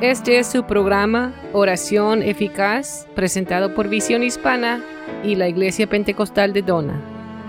Este 0.00 0.40
es 0.40 0.48
su 0.48 0.64
programa 0.64 1.32
Oración 1.52 2.22
Eficaz, 2.22 3.06
presentado 3.14 3.74
por 3.74 3.88
Visión 3.88 4.24
Hispana 4.24 4.84
y 5.22 5.36
la 5.36 5.48
Iglesia 5.48 5.86
Pentecostal 5.86 6.52
de 6.52 6.62
Dona. 6.62 7.00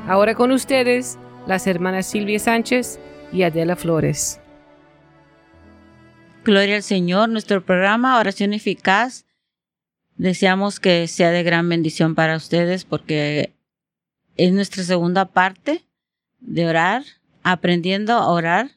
Ahora 0.08 0.36
con 0.36 0.52
ustedes, 0.52 1.18
las 1.48 1.66
hermanas 1.66 2.06
Silvia 2.06 2.38
Sánchez 2.38 3.00
y 3.34 3.42
Adela 3.42 3.76
Flores. 3.76 4.40
Gloria 6.44 6.76
al 6.76 6.84
Señor, 6.84 7.30
nuestro 7.30 7.66
programa 7.66 8.20
Oración 8.20 8.54
Eficaz. 8.54 9.26
Deseamos 10.16 10.80
que 10.80 11.08
sea 11.08 11.32
de 11.32 11.42
gran 11.42 11.68
bendición 11.68 12.14
para 12.14 12.38
ustedes 12.38 12.86
porque 12.86 13.56
es 14.38 14.54
nuestra 14.54 14.84
segunda 14.84 15.26
parte 15.26 15.84
de 16.42 16.68
orar, 16.68 17.04
aprendiendo 17.42 18.14
a 18.14 18.30
orar 18.30 18.75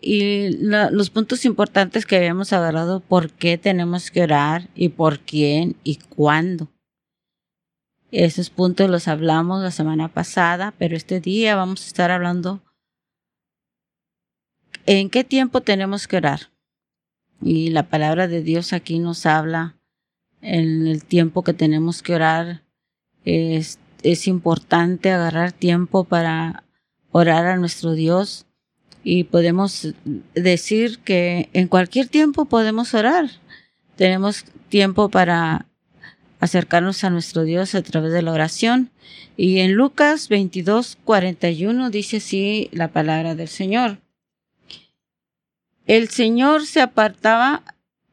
y 0.00 0.56
los 0.58 1.10
puntos 1.10 1.44
importantes 1.44 2.06
que 2.06 2.16
habíamos 2.16 2.52
agarrado, 2.52 3.00
por 3.00 3.30
qué 3.30 3.58
tenemos 3.58 4.10
que 4.10 4.22
orar 4.22 4.68
y 4.74 4.90
por 4.90 5.20
quién 5.20 5.76
y 5.84 5.96
cuándo. 5.96 6.68
Esos 8.10 8.50
puntos 8.50 8.90
los 8.90 9.08
hablamos 9.08 9.62
la 9.62 9.70
semana 9.70 10.08
pasada, 10.08 10.74
pero 10.78 10.96
este 10.96 11.20
día 11.20 11.54
vamos 11.54 11.84
a 11.84 11.86
estar 11.86 12.10
hablando 12.10 12.60
en 14.86 15.10
qué 15.10 15.22
tiempo 15.22 15.60
tenemos 15.60 16.08
que 16.08 16.16
orar. 16.16 16.50
Y 17.42 17.70
la 17.70 17.88
palabra 17.88 18.26
de 18.26 18.42
Dios 18.42 18.72
aquí 18.72 18.98
nos 18.98 19.26
habla 19.26 19.76
en 20.40 20.86
el 20.86 21.04
tiempo 21.04 21.44
que 21.44 21.54
tenemos 21.54 22.02
que 22.02 22.14
orar. 22.14 22.64
Es, 23.24 23.78
es 24.02 24.26
importante 24.26 25.12
agarrar 25.12 25.52
tiempo 25.52 26.04
para 26.04 26.64
orar 27.12 27.46
a 27.46 27.56
nuestro 27.56 27.92
Dios 27.92 28.46
y 29.02 29.24
podemos 29.24 29.94
decir 30.34 30.98
que 30.98 31.48
en 31.52 31.68
cualquier 31.68 32.08
tiempo 32.08 32.44
podemos 32.44 32.94
orar. 32.94 33.30
Tenemos 33.96 34.44
tiempo 34.68 35.08
para 35.08 35.66
acercarnos 36.38 37.04
a 37.04 37.10
nuestro 37.10 37.44
Dios 37.44 37.74
a 37.74 37.82
través 37.82 38.12
de 38.12 38.22
la 38.22 38.32
oración. 38.32 38.90
Y 39.36 39.60
en 39.60 39.72
Lucas 39.72 40.28
22, 40.28 40.98
41 41.04 41.90
dice 41.90 42.18
así 42.18 42.68
la 42.72 42.88
palabra 42.88 43.34
del 43.34 43.48
Señor. 43.48 43.98
El 45.86 46.08
Señor 46.08 46.66
se 46.66 46.80
apartaba 46.80 47.62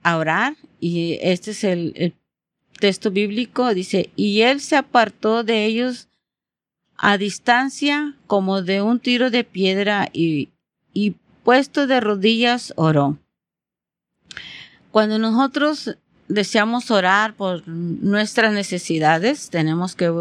a 0.04 0.18
orar 0.18 0.56
y 0.80 1.20
este 1.22 1.52
es 1.52 1.64
el, 1.64 1.94
el 1.96 2.14
texto 2.80 3.12
bíblico, 3.12 3.74
dice, 3.74 4.10
y 4.16 4.42
él 4.42 4.62
se 4.62 4.78
apartó 4.78 5.44
de 5.44 5.66
ellos 5.66 6.08
a 6.96 7.18
distancia 7.18 8.16
como 8.26 8.62
de 8.62 8.82
un 8.82 9.00
tiro 9.00 9.30
de 9.30 9.44
piedra 9.44 10.10
y 10.14 10.50
y 10.98 11.16
puesto 11.44 11.86
de 11.86 12.00
rodillas 12.00 12.74
oró. 12.76 13.20
Cuando 14.90 15.20
nosotros 15.20 15.96
deseamos 16.28 16.90
orar 16.90 17.36
por 17.36 17.68
nuestras 17.68 18.52
necesidades, 18.52 19.52
tenemos 19.52 19.94
que 19.94 20.12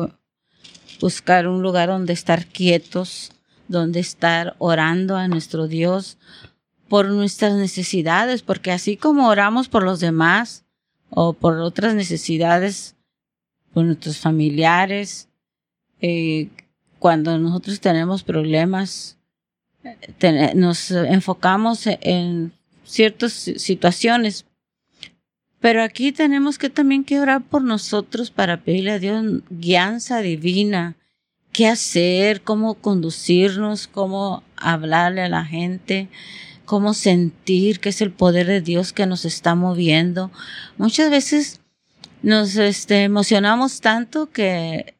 buscar 1.01 1.49
un 1.49 1.63
lugar 1.63 1.89
donde 1.89 2.13
estar 2.13 2.45
quietos, 2.45 3.33
donde 3.69 4.01
estar 4.01 4.55
orando 4.59 5.17
a 5.17 5.29
nuestro 5.29 5.67
Dios 5.67 6.19
por 6.91 7.09
nuestras 7.09 7.55
necesidades, 7.55 8.43
porque 8.43 8.71
así 8.71 8.99
como 8.99 9.29
oramos 9.29 9.69
por 9.69 9.83
los 9.83 9.99
demás 9.99 10.67
o 11.09 11.33
por 11.33 11.57
otras 11.57 11.95
necesidades, 11.95 12.97
por 13.73 13.87
nuestros 13.87 14.19
familiares, 14.19 15.31
eh, 16.03 16.51
cuando 16.99 17.39
nosotros 17.39 17.81
tenemos 17.81 18.23
problemas 18.23 19.16
nos 20.55 20.91
enfocamos 20.91 21.87
en 21.87 22.53
ciertas 22.85 23.33
situaciones. 23.33 24.47
Pero 25.61 25.83
aquí 25.83 26.13
tenemos 26.13 26.59
que 26.59 26.71
también 26.71 27.05
que 27.05 27.21
orar 27.21 27.43
por 27.43 27.63
nosotros 27.63 28.31
para 28.31 28.63
pedirle 28.63 28.93
a 28.93 28.99
Dios 28.99 29.25
guianza 29.51 30.21
divina, 30.21 30.97
qué 31.53 31.67
hacer, 31.67 32.43
cómo 32.43 32.75
conducirnos, 32.75 33.87
cómo 33.89 34.43
hablarle 34.57 35.23
a 35.23 35.29
la 35.29 35.45
gente, 35.45 36.09
cómo 36.67 36.95
sentir 36.95 37.81
que 37.81 37.89
es 37.89 38.01
el 38.03 38.13
poder 38.13 38.47
de 38.47 38.61
Dios 38.61 38.93
que 38.93 39.07
nos 39.07 39.25
está 39.25 39.55
moviendo. 39.55 40.31
Muchas 40.77 41.11
veces 41.11 41.61
nos 42.23 42.57
este, 42.57 43.05
emocionamos 43.05 43.81
tanto 43.81 44.31
que 44.31 44.95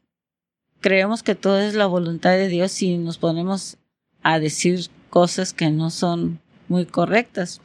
creemos 0.81 1.23
que 1.23 1.35
todo 1.35 1.61
es 1.61 1.75
la 1.75 1.87
voluntad 1.87 2.31
de 2.31 2.49
Dios 2.49 2.81
y 2.83 2.97
nos 2.97 3.19
ponemos 3.19 3.77
a 4.27 4.41
decir 4.41 4.89
cosas 5.09 5.53
que 5.53 5.71
no 5.71 5.91
son 5.91 6.41
muy 6.69 6.85
correctas. 6.85 7.61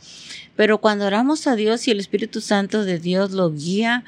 Pero 0.56 0.80
cuando 0.80 1.08
oramos 1.08 1.48
a 1.48 1.56
Dios 1.56 1.88
y 1.88 1.92
el 1.92 2.00
Espíritu 2.00 2.40
Santo 2.40 2.86
de 2.86 3.00
Dios 3.00 3.32
lo 3.32 3.52
guía, 3.52 4.04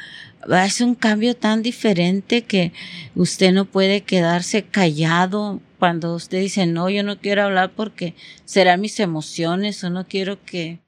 es 0.63 0.79
un 0.81 0.93
cambio 0.93 1.35
tan 1.35 1.63
diferente 1.63 2.43
que 2.43 2.71
usted 3.15 3.53
no 3.53 3.65
puede 3.65 4.01
quedarse 4.01 4.61
callado 4.63 5.61
cuando 5.79 6.13
usted 6.13 6.41
dice, 6.41 6.67
no, 6.67 6.91
yo 6.91 7.01
no 7.01 7.17
quiero 7.19 7.41
hablar 7.41 7.71
porque 7.75 8.13
serán 8.45 8.81
mis 8.81 8.99
emociones 8.99 9.83
o 9.83 9.89
no 9.89 10.07
quiero 10.07 10.37
que 10.45 10.79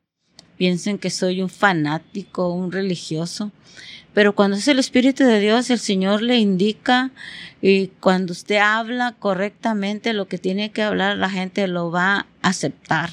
piensen 0.58 1.00
que 1.00 1.10
soy 1.10 1.42
un 1.42 1.50
fanático, 1.50 2.54
un 2.54 2.72
religioso. 2.72 3.52
Pero 4.16 4.34
cuando 4.34 4.56
es 4.56 4.68
el 4.70 4.80
Espíritu 4.80 5.26
de 5.26 5.42
Dios, 5.42 5.70
el 5.70 5.78
Señor 5.78 6.22
le 6.22 6.38
indica 6.38 7.12
y 7.62 7.88
cuando 8.00 8.32
usted 8.32 8.56
habla 8.56 9.14
correctamente 9.20 10.14
lo 10.14 10.30
que 10.30 10.38
tiene 10.38 10.72
que 10.72 10.84
hablar, 10.84 11.18
la 11.18 11.30
gente 11.30 11.68
lo 11.68 11.92
va 11.92 12.20
a 12.20 12.26
aceptar. 12.42 13.10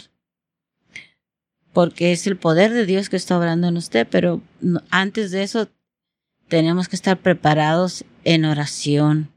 Porque 1.73 2.13
es 2.13 2.29
el 2.29 2.37
poder 2.37 2.73
de 2.73 2.87
Dios 2.87 3.09
que 3.09 3.17
está 3.17 3.37
obrando 3.37 3.67
en 3.67 3.77
usted, 3.77 4.07
pero 4.09 4.43
antes 4.91 5.33
de 5.33 5.43
eso 5.43 5.69
tenemos 6.47 6.89
que 6.89 6.95
estar 6.95 7.19
preparados 7.19 8.05
en 8.23 8.45
oración, 8.45 9.33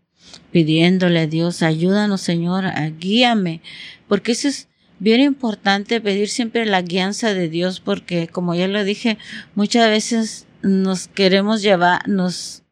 pidiéndole 0.52 1.22
a 1.22 1.28
Dios, 1.28 1.64
ayúdanos 1.64 2.22
Señor, 2.22 2.66
guíame, 3.00 3.62
porque 4.08 4.34
eso 4.34 4.50
es 4.50 4.68
bien 5.00 5.20
importante 5.20 6.00
pedir 6.00 6.30
siempre 6.30 6.68
la 6.68 6.84
guianza 6.84 7.34
de 7.34 7.50
Dios, 7.50 7.80
porque 7.80 8.28
como 8.28 8.54
ya 8.54 8.68
lo 8.68 8.84
dije, 8.84 9.18
muchas 9.56 9.90
veces 9.90 10.45
nos 10.66 11.08
queremos 11.08 11.62
llevar, 11.62 12.08
nos, 12.08 12.64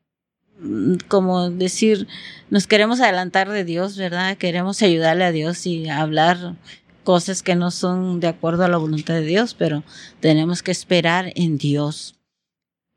como 1.07 1.51
decir, 1.51 2.07
nos 2.49 2.65
queremos 2.65 2.99
adelantar 2.99 3.49
de 3.49 3.63
Dios, 3.63 3.97
¿verdad? 3.97 4.35
Queremos 4.37 4.81
ayudarle 4.81 5.25
a 5.25 5.31
Dios 5.31 5.67
y 5.67 5.87
hablar 5.87 6.55
cosas 7.03 7.43
que 7.43 7.53
no 7.53 7.69
son 7.69 8.19
de 8.19 8.27
acuerdo 8.27 8.63
a 8.63 8.67
la 8.67 8.77
voluntad 8.77 9.13
de 9.13 9.25
Dios, 9.25 9.53
pero 9.53 9.83
tenemos 10.21 10.63
que 10.63 10.71
esperar 10.71 11.33
en 11.35 11.59
Dios. 11.59 12.15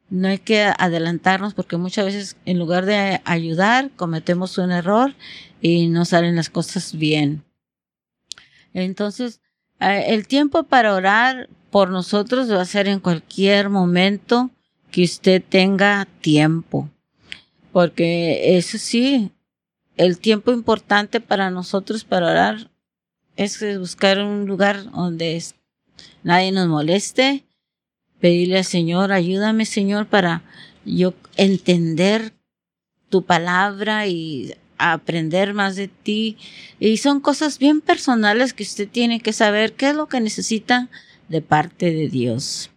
No 0.08 0.28
hay 0.28 0.38
que 0.38 0.62
adelantarnos 0.62 1.52
porque 1.52 1.76
muchas 1.76 2.06
veces 2.06 2.36
en 2.46 2.58
lugar 2.58 2.86
de 2.86 3.20
ayudar 3.26 3.90
cometemos 3.96 4.56
un 4.56 4.70
error 4.70 5.14
y 5.60 5.88
no 5.88 6.06
salen 6.06 6.36
las 6.36 6.48
cosas 6.48 6.96
bien. 6.96 7.44
Entonces, 8.72 9.42
eh, 9.78 10.06
el 10.08 10.26
tiempo 10.26 10.62
para 10.62 10.94
orar 10.94 11.50
por 11.70 11.90
nosotros 11.90 12.50
va 12.50 12.62
a 12.62 12.64
ser 12.64 12.88
en 12.88 13.00
cualquier 13.00 13.68
momento 13.68 14.50
que 14.96 15.02
usted 15.02 15.42
tenga 15.46 16.08
tiempo. 16.22 16.88
Porque 17.70 18.56
eso 18.56 18.78
sí, 18.78 19.30
el 19.98 20.18
tiempo 20.18 20.52
importante 20.52 21.20
para 21.20 21.50
nosotros 21.50 22.02
para 22.02 22.30
orar 22.30 22.70
es 23.36 23.62
buscar 23.78 24.20
un 24.20 24.46
lugar 24.46 24.90
donde 24.90 25.44
nadie 26.22 26.50
nos 26.50 26.68
moleste, 26.68 27.44
pedirle 28.20 28.56
al 28.56 28.64
Señor, 28.64 29.12
ayúdame 29.12 29.66
Señor 29.66 30.06
para 30.06 30.42
yo 30.86 31.12
entender 31.36 32.32
tu 33.10 33.22
palabra 33.22 34.06
y 34.06 34.54
aprender 34.78 35.52
más 35.52 35.76
de 35.76 35.88
ti. 35.88 36.38
Y 36.80 36.96
son 36.96 37.20
cosas 37.20 37.58
bien 37.58 37.82
personales 37.82 38.54
que 38.54 38.62
usted 38.62 38.88
tiene 38.88 39.20
que 39.20 39.34
saber 39.34 39.74
qué 39.74 39.90
es 39.90 39.94
lo 39.94 40.08
que 40.08 40.22
necesita 40.22 40.88
de 41.28 41.42
parte 41.42 41.92
de 41.92 42.08
Dios. 42.08 42.70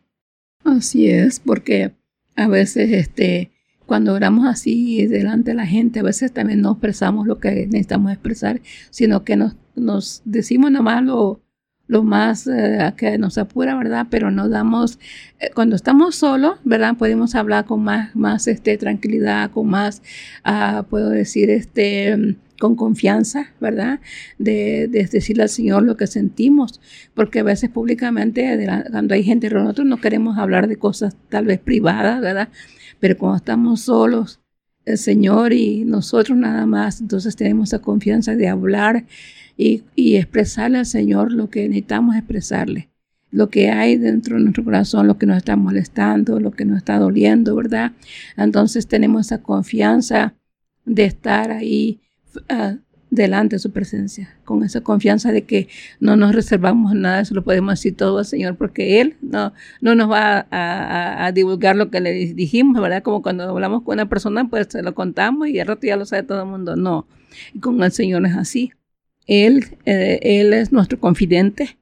Así 0.65 1.07
es, 1.07 1.39
porque 1.39 1.93
a 2.39 2.47
veces 2.47 2.91
este, 2.91 3.51
cuando 3.85 4.13
oramos 4.13 4.47
así 4.47 5.05
delante 5.07 5.51
de 5.51 5.55
la 5.55 5.65
gente, 5.65 5.99
a 5.99 6.03
veces 6.03 6.31
también 6.31 6.61
no 6.61 6.71
expresamos 6.71 7.27
lo 7.27 7.39
que 7.39 7.67
necesitamos 7.67 8.11
expresar, 8.11 8.61
sino 8.89 9.23
que 9.23 9.35
nos, 9.35 9.55
nos 9.75 10.21
decimos 10.25 10.71
nomás 10.71 11.03
lo, 11.03 11.41
lo 11.87 12.03
más 12.03 12.47
eh, 12.47 12.93
que 12.95 13.17
nos 13.17 13.37
apura, 13.37 13.75
¿verdad? 13.75 14.07
Pero 14.09 14.31
nos 14.31 14.49
damos, 14.49 14.99
eh, 15.39 15.49
cuando 15.53 15.75
estamos 15.75 16.15
solos, 16.15 16.59
¿verdad? 16.63 16.95
Podemos 16.97 17.35
hablar 17.35 17.65
con 17.65 17.83
más, 17.83 18.15
más 18.15 18.47
este, 18.47 18.77
tranquilidad, 18.77 19.51
con 19.51 19.67
más, 19.67 20.01
uh, 20.45 20.83
puedo 20.83 21.09
decir, 21.09 21.49
este 21.49 22.37
con 22.59 22.75
confianza, 22.75 23.51
¿verdad? 23.59 23.99
De, 24.37 24.87
de, 24.87 25.05
decirle 25.05 25.43
al 25.43 25.49
Señor 25.49 25.83
lo 25.83 25.97
que 25.97 26.05
sentimos, 26.05 26.79
porque 27.15 27.39
a 27.39 27.43
veces 27.43 27.69
públicamente, 27.69 28.67
cuando 28.91 29.15
hay 29.15 29.23
gente, 29.23 29.49
nosotros 29.49 29.87
no 29.87 29.99
queremos 29.99 30.37
hablar 30.37 30.67
de 30.67 30.75
cosas 30.75 31.15
tal 31.29 31.45
vez 31.45 31.59
privadas, 31.59 32.21
¿verdad? 32.21 32.49
Pero 32.99 33.17
cuando 33.17 33.37
estamos 33.37 33.81
solos, 33.81 34.39
el 34.85 34.97
Señor 34.97 35.53
y 35.53 35.85
nosotros 35.85 36.37
nada 36.37 36.65
más, 36.65 37.01
entonces 37.01 37.35
tenemos 37.35 37.69
esa 37.69 37.79
confianza 37.79 38.35
de 38.35 38.47
hablar 38.47 39.05
y, 39.57 39.83
expresarle 40.15 40.79
al 40.79 40.85
Señor 40.85 41.31
lo 41.31 41.49
que 41.49 41.67
necesitamos 41.67 42.15
expresarle. 42.15 42.89
lo 43.31 43.51
que 43.51 43.69
hay 43.69 43.95
dentro 43.95 44.37
de 44.37 44.41
nuestro 44.41 44.63
corazón, 44.63 45.05
lo 45.05 45.19
que 45.19 45.27
nos 45.27 45.37
está 45.37 45.55
molestando, 45.55 46.39
lo 46.39 46.49
que 46.49 46.65
nos 46.65 46.77
está 46.77 46.97
doliendo, 46.97 47.55
¿verdad? 47.55 47.91
Entonces 48.37 48.87
tenemos 48.87 49.27
esa 49.27 49.43
confianza 49.43 50.33
de 50.85 51.05
estar 51.05 51.51
ahí 51.51 52.01
delante 53.09 53.55
de 53.55 53.59
su 53.59 53.71
presencia, 53.71 54.37
con 54.45 54.63
esa 54.63 54.81
confianza 54.81 55.31
de 55.31 55.43
que 55.43 55.67
no 55.99 56.15
nos 56.15 56.35
reservamos 56.35 56.93
nada, 56.93 57.21
eso 57.21 57.33
lo 57.33 57.43
podemos 57.43 57.73
decir 57.73 57.95
todo 57.95 58.19
al 58.19 58.25
Señor, 58.25 58.55
porque 58.55 59.01
Él 59.01 59.17
no, 59.21 59.53
no 59.81 59.95
nos 59.95 60.11
va 60.11 60.47
a, 60.51 61.25
a, 61.25 61.31
divulgar 61.31 61.75
lo 61.75 61.89
que 61.89 62.01
le 62.01 62.11
dijimos, 62.13 62.79
¿verdad? 62.81 63.01
Como 63.01 63.21
cuando 63.21 63.49
hablamos 63.49 63.83
con 63.83 63.93
una 63.93 64.07
persona, 64.07 64.47
pues 64.47 64.67
se 64.69 64.83
lo 64.83 64.93
contamos 64.93 65.47
y 65.47 65.59
al 65.59 65.67
rato 65.67 65.87
ya 65.87 65.97
lo 65.97 66.05
sabe 66.05 66.23
todo 66.23 66.43
el 66.43 66.49
mundo. 66.49 66.75
No, 66.75 67.07
y 67.53 67.59
con 67.59 67.81
el 67.81 67.91
Señor 67.91 68.25
es 68.25 68.35
así. 68.35 68.73
Él, 69.25 69.65
eh, 69.85 70.19
él 70.23 70.53
es 70.53 70.71
nuestro 70.71 70.99
confidente, 70.99 71.77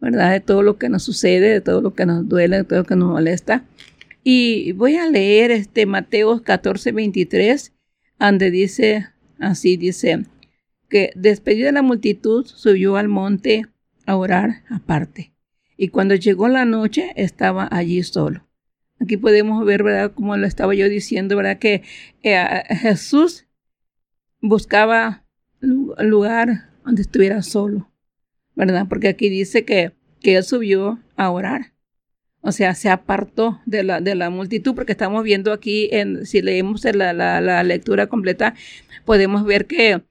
¿verdad? 0.00 0.32
De 0.32 0.40
todo 0.40 0.62
lo 0.62 0.78
que 0.78 0.88
nos 0.88 1.02
sucede, 1.02 1.48
de 1.48 1.60
todo 1.60 1.80
lo 1.80 1.94
que 1.94 2.06
nos 2.06 2.28
duele, 2.28 2.58
de 2.58 2.64
todo 2.64 2.80
lo 2.80 2.84
que 2.84 2.96
nos 2.96 3.10
molesta. 3.10 3.64
Y 4.24 4.72
voy 4.72 4.96
a 4.96 5.08
leer 5.08 5.50
este 5.50 5.86
Mateo 5.86 6.42
14, 6.42 6.92
23, 6.92 7.72
donde 8.18 8.50
dice, 8.52 9.11
así 9.42 9.76
dice, 9.76 10.24
que 10.88 11.12
despedida 11.14 11.66
de 11.66 11.72
la 11.72 11.82
multitud 11.82 12.46
subió 12.46 12.96
al 12.96 13.08
monte 13.08 13.66
a 14.06 14.16
orar 14.16 14.62
aparte. 14.68 15.32
Y 15.76 15.88
cuando 15.88 16.14
llegó 16.14 16.48
la 16.48 16.64
noche 16.64 17.12
estaba 17.16 17.68
allí 17.70 18.02
solo. 18.02 18.46
Aquí 19.00 19.16
podemos 19.16 19.64
ver, 19.64 19.82
¿verdad? 19.82 20.12
Como 20.14 20.36
lo 20.36 20.46
estaba 20.46 20.74
yo 20.74 20.88
diciendo, 20.88 21.34
¿verdad? 21.36 21.58
Que 21.58 21.82
eh, 22.22 22.62
Jesús 22.70 23.46
buscaba 24.40 25.24
lugar 25.60 26.70
donde 26.84 27.02
estuviera 27.02 27.42
solo, 27.42 27.90
¿verdad? 28.54 28.86
Porque 28.88 29.08
aquí 29.08 29.28
dice 29.28 29.64
que, 29.64 29.92
que 30.20 30.36
él 30.36 30.44
subió 30.44 31.00
a 31.16 31.30
orar. 31.30 31.72
O 32.42 32.52
sea, 32.52 32.74
se 32.74 32.90
apartó 32.90 33.60
de 33.66 33.84
la, 33.84 34.00
de 34.00 34.14
la 34.14 34.28
multitud, 34.30 34.74
porque 34.74 34.92
estamos 34.92 35.22
viendo 35.22 35.52
aquí, 35.52 35.88
en, 35.92 36.26
si 36.26 36.42
leemos 36.42 36.84
la, 36.84 37.12
la, 37.12 37.62
lectura 37.62 38.08
completa, 38.08 38.54
podemos 39.04 39.44
ver 39.44 39.66
que 39.66 40.02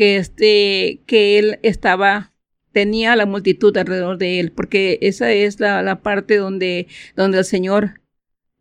que, 0.00 0.16
este, 0.16 1.02
que 1.04 1.38
él 1.38 1.58
estaba, 1.62 2.32
tenía 2.72 3.16
la 3.16 3.26
multitud 3.26 3.76
alrededor 3.76 4.16
de 4.16 4.40
él, 4.40 4.50
porque 4.50 4.98
esa 5.02 5.30
es 5.30 5.60
la, 5.60 5.82
la 5.82 6.00
parte 6.00 6.38
donde, 6.38 6.86
donde 7.16 7.36
el 7.36 7.44
Señor 7.44 8.00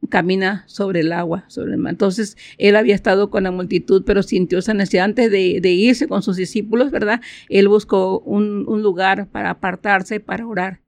camina 0.09 0.65
sobre 0.67 0.99
el 0.99 1.13
agua, 1.13 1.45
sobre 1.47 1.71
el 1.71 1.77
mar. 1.77 1.91
Entonces, 1.93 2.35
él 2.57 2.75
había 2.75 2.93
estado 2.93 3.29
con 3.29 3.43
la 3.43 3.51
multitud, 3.51 4.03
pero 4.05 4.21
sintió 4.21 4.59
esa 4.59 4.73
necesidad 4.73 5.05
antes 5.05 5.31
de, 5.31 5.59
de 5.61 5.71
irse 5.71 6.09
con 6.09 6.23
sus 6.23 6.35
discípulos, 6.35 6.91
¿verdad? 6.91 7.21
Él 7.47 7.69
buscó 7.69 8.19
un, 8.19 8.67
un, 8.67 8.81
lugar 8.81 9.29
para 9.29 9.51
apartarse, 9.51 10.19
para 10.19 10.45
orar, 10.45 10.81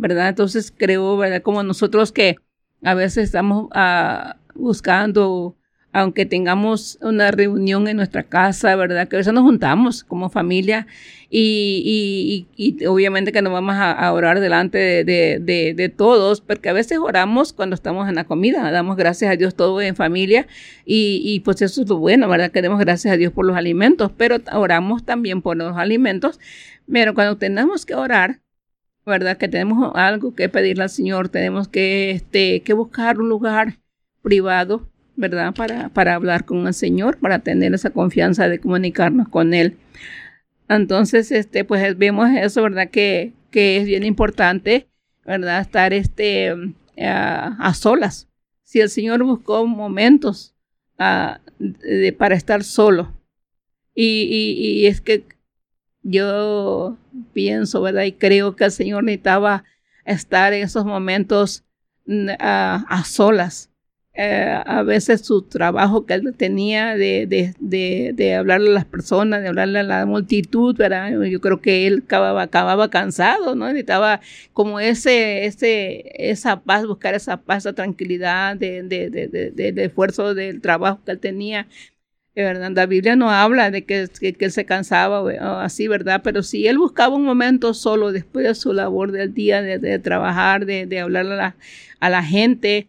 ¿verdad? 0.00 0.28
Entonces, 0.28 0.72
creo, 0.76 1.16
¿verdad? 1.16 1.42
Como 1.42 1.62
nosotros 1.62 2.12
que 2.12 2.36
a 2.82 2.94
veces 2.94 3.24
estamos 3.24 3.68
uh, 3.74 4.32
buscando 4.54 5.56
aunque 5.92 6.24
tengamos 6.24 6.98
una 7.00 7.30
reunión 7.30 7.88
en 7.88 7.96
nuestra 7.96 8.22
casa, 8.22 8.76
¿verdad? 8.76 9.08
Que 9.08 9.16
a 9.16 9.18
veces 9.18 9.32
nos 9.32 9.42
juntamos 9.42 10.04
como 10.04 10.30
familia 10.30 10.86
y, 11.28 12.46
obviamente 12.86 13.32
que 13.32 13.42
nos 13.42 13.52
vamos 13.52 13.74
a, 13.76 14.12
orar 14.12 14.40
delante 14.40 14.78
de, 15.04 15.94
todos, 15.96 16.40
porque 16.40 16.68
a 16.68 16.72
veces 16.72 16.98
oramos 16.98 17.52
cuando 17.52 17.74
estamos 17.74 18.08
en 18.08 18.14
la 18.14 18.24
comida, 18.24 18.70
damos 18.70 18.96
gracias 18.96 19.32
a 19.32 19.36
Dios 19.36 19.54
todo 19.54 19.80
en 19.80 19.96
familia 19.96 20.46
y, 20.84 21.20
y 21.24 21.40
pues 21.40 21.60
eso 21.62 21.82
es 21.82 21.88
lo 21.88 21.96
bueno, 21.96 22.28
¿verdad? 22.28 22.50
Que 22.52 22.62
demos 22.62 22.78
gracias 22.78 23.12
a 23.12 23.16
Dios 23.16 23.32
por 23.32 23.44
los 23.44 23.56
alimentos, 23.56 24.12
pero 24.16 24.36
oramos 24.52 25.04
también 25.04 25.42
por 25.42 25.56
los 25.56 25.76
alimentos, 25.76 26.38
pero 26.90 27.14
cuando 27.14 27.36
tenemos 27.36 27.84
que 27.84 27.94
orar, 27.94 28.40
¿verdad? 29.10 29.36
Que 29.36 29.48
tenemos 29.48 29.92
algo 29.94 30.34
que 30.34 30.48
pedirle 30.48 30.84
al 30.84 30.90
Señor, 30.90 31.28
tenemos 31.28 31.68
que, 31.68 32.12
este, 32.12 32.62
que 32.62 32.72
buscar 32.72 33.18
un 33.18 33.28
lugar 33.28 33.78
privado 34.22 34.90
¿verdad? 35.20 35.52
Para, 35.54 35.90
para 35.90 36.14
hablar 36.14 36.46
con 36.46 36.66
el 36.66 36.72
Señor, 36.72 37.18
para 37.18 37.40
tener 37.40 37.74
esa 37.74 37.90
confianza 37.90 38.48
de 38.48 38.58
comunicarnos 38.58 39.28
con 39.28 39.52
Él. 39.52 39.76
Entonces, 40.68 41.30
este, 41.30 41.62
pues 41.64 41.96
vemos 41.98 42.30
eso, 42.30 42.62
¿verdad? 42.62 42.88
Que, 42.90 43.34
que 43.50 43.76
es 43.76 43.84
bien 43.84 44.02
importante, 44.02 44.88
¿verdad? 45.26 45.60
Estar 45.60 45.92
este, 45.92 46.54
a, 46.98 47.74
solas. 47.74 48.28
Si 48.62 48.80
el 48.80 48.88
Señor 48.88 49.22
buscó 49.22 49.66
momentos 49.66 50.54
para 50.96 52.34
estar 52.34 52.64
solo. 52.64 53.12
Y, 53.94 54.82
y, 54.82 54.86
es 54.86 55.02
que 55.02 55.24
yo 56.02 56.96
pienso, 57.32 57.82
¿verdad? 57.82 58.04
Y 58.04 58.12
creo 58.12 58.56
que 58.56 58.64
el 58.64 58.72
Señor 58.72 59.04
necesitaba 59.04 59.64
estar 60.04 60.52
en 60.52 60.64
esos 60.64 60.84
momentos 60.84 61.64
a 62.38 63.02
solas 63.06 63.70
eh, 64.12 64.60
a 64.66 64.82
veces 64.82 65.20
su 65.22 65.42
trabajo 65.42 66.04
que 66.04 66.14
él 66.14 66.34
tenía 66.36 66.96
de, 66.96 67.26
de, 67.26 68.12
de, 68.12 68.34
hablarle 68.34 68.70
a 68.70 68.72
las 68.72 68.84
personas, 68.84 69.40
de 69.40 69.48
hablarle 69.48 69.78
a 69.78 69.82
la 69.84 70.04
multitud, 70.04 70.76
¿verdad? 70.76 71.12
Yo 71.22 71.40
creo 71.40 71.60
que 71.60 71.86
él 71.86 72.02
acababa, 72.04 72.42
acababa 72.42 72.90
cansado, 72.90 73.54
¿no? 73.54 73.66
Necesitaba 73.68 74.20
como 74.52 74.80
ese, 74.80 75.46
ese, 75.46 76.30
esa 76.30 76.60
paz, 76.60 76.86
buscar 76.86 77.14
esa 77.14 77.38
paz, 77.38 77.58
esa 77.58 77.72
tranquilidad 77.72 78.56
de, 78.56 78.82
de, 78.82 79.10
de, 79.10 79.28
de, 79.72 79.84
esfuerzo 79.84 80.34
del 80.34 80.60
trabajo 80.60 81.00
que 81.04 81.12
él 81.12 81.20
tenía. 81.20 81.68
¿Verdad? 82.34 82.70
La 82.72 82.86
Biblia 82.86 83.16
no 83.16 83.30
habla 83.30 83.70
de 83.70 83.84
que, 83.84 84.08
que, 84.18 84.36
él 84.38 84.52
se 84.52 84.64
cansaba 84.64 85.22
así, 85.62 85.88
¿verdad? 85.88 86.20
Pero 86.22 86.42
si 86.42 86.66
él 86.66 86.78
buscaba 86.78 87.16
un 87.16 87.24
momento 87.24 87.74
solo 87.74 88.12
después 88.12 88.46
de 88.46 88.54
su 88.54 88.72
labor 88.72 89.12
del 89.12 89.34
día, 89.34 89.62
de, 89.62 89.98
trabajar, 89.98 90.66
de, 90.66 90.86
de 90.86 91.00
hablarle 91.00 91.34
a 91.34 91.36
la, 91.36 91.56
a 91.98 92.10
la 92.10 92.22
gente, 92.22 92.88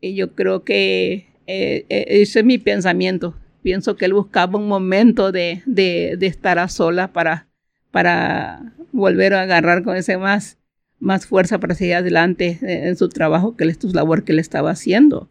y 0.00 0.14
yo 0.14 0.34
creo 0.34 0.62
que 0.62 1.26
eh, 1.46 1.86
eh, 1.88 2.04
ese 2.08 2.40
es 2.40 2.44
mi 2.44 2.58
pensamiento. 2.58 3.34
Pienso 3.62 3.96
que 3.96 4.04
él 4.04 4.12
buscaba 4.12 4.58
un 4.58 4.68
momento 4.68 5.32
de, 5.32 5.62
de, 5.66 6.16
de 6.18 6.26
estar 6.26 6.58
a 6.58 6.68
solas 6.68 7.10
para, 7.10 7.48
para 7.90 8.74
volver 8.92 9.34
a 9.34 9.42
agarrar 9.42 9.82
con 9.82 9.96
ese 9.96 10.18
más, 10.18 10.58
más 11.00 11.26
fuerza 11.26 11.58
para 11.58 11.74
seguir 11.74 11.94
adelante 11.94 12.58
en 12.62 12.96
su 12.96 13.08
trabajo, 13.08 13.56
que 13.56 13.64
es 13.64 13.78
su 13.80 13.92
labor 13.92 14.24
que 14.24 14.32
él 14.32 14.38
estaba 14.38 14.70
haciendo. 14.70 15.30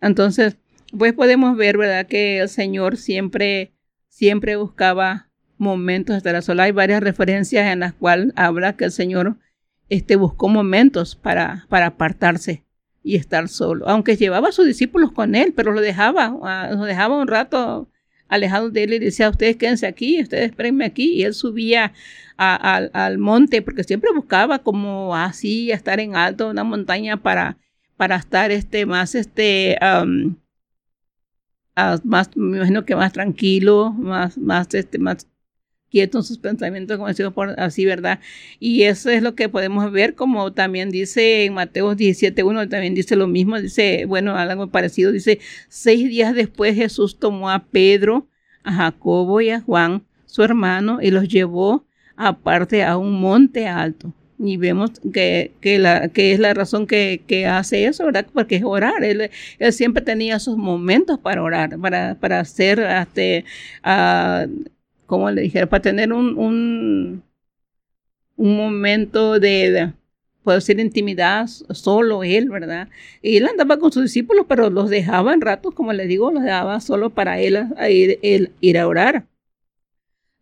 Entonces, 0.00 0.56
pues 0.96 1.12
podemos 1.12 1.56
ver, 1.56 1.78
¿verdad? 1.78 2.06
Que 2.06 2.40
el 2.40 2.48
Señor 2.48 2.96
siempre, 2.96 3.72
siempre 4.08 4.56
buscaba 4.56 5.28
momentos 5.58 6.14
de 6.14 6.18
estar 6.18 6.36
a 6.36 6.42
solas. 6.42 6.64
Hay 6.66 6.72
varias 6.72 7.02
referencias 7.02 7.70
en 7.72 7.80
las 7.80 7.94
cuales 7.94 8.32
habla 8.36 8.76
que 8.76 8.84
el 8.84 8.92
Señor 8.92 9.36
este, 9.88 10.16
buscó 10.16 10.48
momentos 10.48 11.16
para, 11.16 11.66
para 11.68 11.86
apartarse 11.86 12.64
y 13.02 13.16
estar 13.16 13.48
solo. 13.48 13.88
Aunque 13.88 14.16
llevaba 14.16 14.48
a 14.48 14.52
sus 14.52 14.66
discípulos 14.66 15.12
con 15.12 15.34
él, 15.34 15.52
pero 15.54 15.72
lo 15.72 15.80
dejaba, 15.80 16.36
ah, 16.42 16.70
lo 16.72 16.84
dejaba 16.84 17.18
un 17.18 17.28
rato 17.28 17.88
alejado 18.28 18.70
de 18.70 18.84
él 18.84 18.94
y 18.94 18.98
decía, 18.98 19.28
ustedes 19.28 19.56
quédense 19.56 19.86
aquí, 19.86 20.20
ustedes 20.22 20.50
espérenme 20.50 20.84
aquí. 20.84 21.14
Y 21.14 21.24
él 21.24 21.34
subía 21.34 21.92
al 22.36 23.18
monte 23.18 23.62
porque 23.62 23.84
siempre 23.84 24.10
buscaba 24.14 24.60
como 24.60 25.14
así 25.14 25.70
estar 25.70 26.00
en 26.00 26.16
alto, 26.16 26.50
una 26.50 26.64
montaña 26.64 27.18
para, 27.18 27.58
para 27.96 28.16
estar 28.16 28.50
este 28.50 28.84
más, 28.84 29.14
este, 29.14 29.78
más, 32.04 32.36
me 32.36 32.58
imagino 32.58 32.84
que 32.84 32.96
más 32.96 33.12
tranquilo, 33.12 33.92
más, 33.92 34.36
más, 34.38 34.72
este, 34.74 34.98
más 34.98 35.26
quieto 35.92 36.18
en 36.18 36.24
sus 36.24 36.38
pensamientos, 36.38 36.96
como 36.96 37.08
decimos 37.08 37.34
por 37.34 37.60
así, 37.60 37.84
¿verdad? 37.84 38.18
Y 38.58 38.84
eso 38.84 39.10
es 39.10 39.22
lo 39.22 39.34
que 39.34 39.50
podemos 39.50 39.92
ver, 39.92 40.14
como 40.14 40.52
también 40.52 40.90
dice 40.90 41.44
en 41.44 41.54
Mateo 41.54 41.94
17.1, 41.94 42.68
también 42.70 42.94
dice 42.94 43.14
lo 43.14 43.28
mismo, 43.28 43.60
dice, 43.60 44.06
bueno, 44.06 44.34
algo 44.34 44.68
parecido, 44.68 45.12
dice, 45.12 45.38
seis 45.68 46.08
días 46.08 46.34
después 46.34 46.74
Jesús 46.74 47.18
tomó 47.18 47.50
a 47.50 47.66
Pedro, 47.66 48.26
a 48.64 48.72
Jacobo 48.72 49.40
y 49.42 49.50
a 49.50 49.60
Juan, 49.60 50.02
su 50.24 50.42
hermano, 50.42 50.98
y 51.02 51.10
los 51.10 51.28
llevó 51.28 51.84
aparte 52.16 52.84
a 52.84 52.96
un 52.96 53.20
monte 53.20 53.68
alto. 53.68 54.14
Y 54.44 54.56
vemos 54.56 54.90
que, 55.12 55.52
que, 55.60 55.78
la, 55.78 56.08
que 56.08 56.32
es 56.32 56.40
la 56.40 56.52
razón 56.52 56.88
que, 56.88 57.22
que, 57.28 57.46
hace 57.46 57.86
eso, 57.86 58.06
¿verdad? 58.06 58.26
Porque 58.32 58.56
es 58.56 58.64
orar. 58.64 59.04
Él, 59.04 59.30
él 59.60 59.72
siempre 59.72 60.02
tenía 60.02 60.36
esos 60.36 60.56
momentos 60.56 61.18
para 61.20 61.42
orar, 61.42 61.78
para, 61.78 62.16
para 62.16 62.40
hacer 62.40 62.80
este, 62.80 63.44
uh, 63.84 64.48
como 65.06 65.30
le 65.30 65.42
dijera, 65.42 65.66
para 65.66 65.82
tener 65.82 66.12
un, 66.12 66.36
un, 66.36 67.22
un 68.36 68.56
momento 68.56 69.38
de, 69.38 69.92
puede 70.42 70.60
ser 70.60 70.80
intimidad 70.80 71.46
solo 71.46 72.24
él, 72.24 72.50
¿verdad? 72.50 72.88
Y 73.22 73.36
él 73.36 73.46
andaba 73.46 73.78
con 73.78 73.92
sus 73.92 74.02
discípulos, 74.02 74.46
pero 74.48 74.70
los 74.70 74.90
dejaba 74.90 75.34
en 75.34 75.40
ratos, 75.40 75.72
como 75.74 75.92
le 75.92 76.06
digo, 76.06 76.32
los 76.32 76.42
dejaba 76.42 76.80
solo 76.80 77.10
para 77.10 77.38
él, 77.38 77.68
ir, 77.88 78.18
ir 78.60 78.78
a 78.78 78.88
orar. 78.88 79.26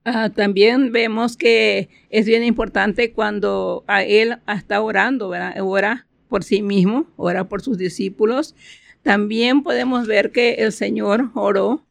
Ah, 0.05 0.31
también 0.31 0.93
vemos 0.93 1.37
que 1.37 1.89
es 2.09 2.27
bien 2.27 2.43
importante 2.43 3.13
cuando 3.13 3.85
a 3.87 4.03
él 4.03 4.39
está 4.49 4.81
orando, 4.81 5.29
¿verdad? 5.29 5.55
Ora 5.61 6.07
por 6.29 6.43
sí 6.45 6.63
mismo, 6.63 7.07
ora 7.17 7.49
por 7.49 7.63
sus 7.63 7.77
discípulos. 7.77 8.55
También 9.03 9.63
podemos 9.63 10.07
ver 10.07 10.33
que 10.33 10.55
el 10.55 10.73
Señor 10.73 11.31
oró, 11.35 11.87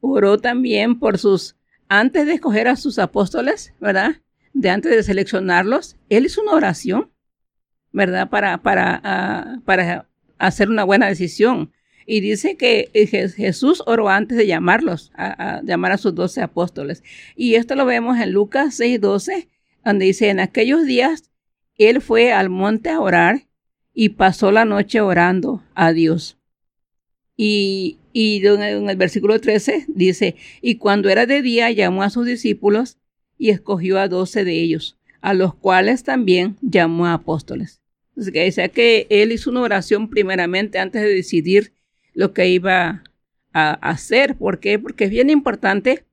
oró 0.00 0.38
también 0.38 0.98
por 0.98 1.18
sus 1.18 1.56
antes 1.88 2.26
de 2.26 2.34
escoger 2.34 2.68
a 2.68 2.76
sus 2.76 2.98
apóstoles, 2.98 3.72
¿verdad? 3.80 4.16
De 4.52 4.70
antes 4.70 4.92
de 4.92 5.02
seleccionarlos, 5.02 5.96
él 6.08 6.26
hizo 6.26 6.42
una 6.42 6.52
oración. 6.52 7.10
¿verdad? 7.92 8.28
Para, 8.28 8.58
para, 8.58 9.00
ah, 9.02 9.56
para 9.64 10.08
hacer 10.38 10.68
una 10.70 10.84
buena 10.84 11.06
decisión. 11.06 11.72
Y 12.10 12.20
dice 12.20 12.56
que 12.56 12.88
Jesús 13.36 13.82
oró 13.84 14.08
antes 14.08 14.38
de 14.38 14.46
llamarlos, 14.46 15.12
a, 15.14 15.60
llamar 15.62 15.92
a 15.92 15.98
sus 15.98 16.14
doce 16.14 16.40
apóstoles. 16.40 17.04
Y 17.36 17.56
esto 17.56 17.74
lo 17.74 17.84
vemos 17.84 18.18
en 18.18 18.32
Lucas 18.32 18.80
6:12, 18.80 19.46
donde 19.84 20.06
dice, 20.06 20.30
en 20.30 20.40
aquellos 20.40 20.86
días 20.86 21.30
él 21.76 22.00
fue 22.00 22.32
al 22.32 22.48
monte 22.48 22.88
a 22.88 23.00
orar 23.00 23.46
y 23.92 24.08
pasó 24.08 24.50
la 24.50 24.64
noche 24.64 25.02
orando 25.02 25.62
a 25.74 25.92
Dios. 25.92 26.38
Y, 27.36 27.98
y 28.14 28.44
en 28.46 28.88
el 28.88 28.96
versículo 28.96 29.38
13 29.38 29.84
dice, 29.88 30.34
y 30.62 30.76
cuando 30.76 31.10
era 31.10 31.26
de 31.26 31.42
día 31.42 31.70
llamó 31.72 32.02
a 32.02 32.10
sus 32.10 32.24
discípulos 32.24 32.96
y 33.36 33.50
escogió 33.50 33.98
a 33.98 34.08
doce 34.08 34.44
de 34.44 34.54
ellos, 34.54 34.96
a 35.20 35.34
los 35.34 35.54
cuales 35.54 36.04
también 36.04 36.56
llamó 36.62 37.04
a 37.04 37.12
apóstoles. 37.12 37.82
Entonces, 38.12 38.32
que 38.32 38.44
dice 38.44 38.70
que 38.70 39.06
él 39.10 39.30
hizo 39.30 39.50
una 39.50 39.60
oración 39.60 40.08
primeramente 40.08 40.78
antes 40.78 41.02
de 41.02 41.08
decidir 41.08 41.74
lo 42.18 42.32
que 42.32 42.48
iba 42.48 43.04
a 43.52 43.70
hacer. 43.74 44.36
¿Por 44.36 44.58
qué? 44.58 44.76
Porque 44.80 45.04
es 45.04 45.10
bien 45.10 45.30
importante, 45.30 46.04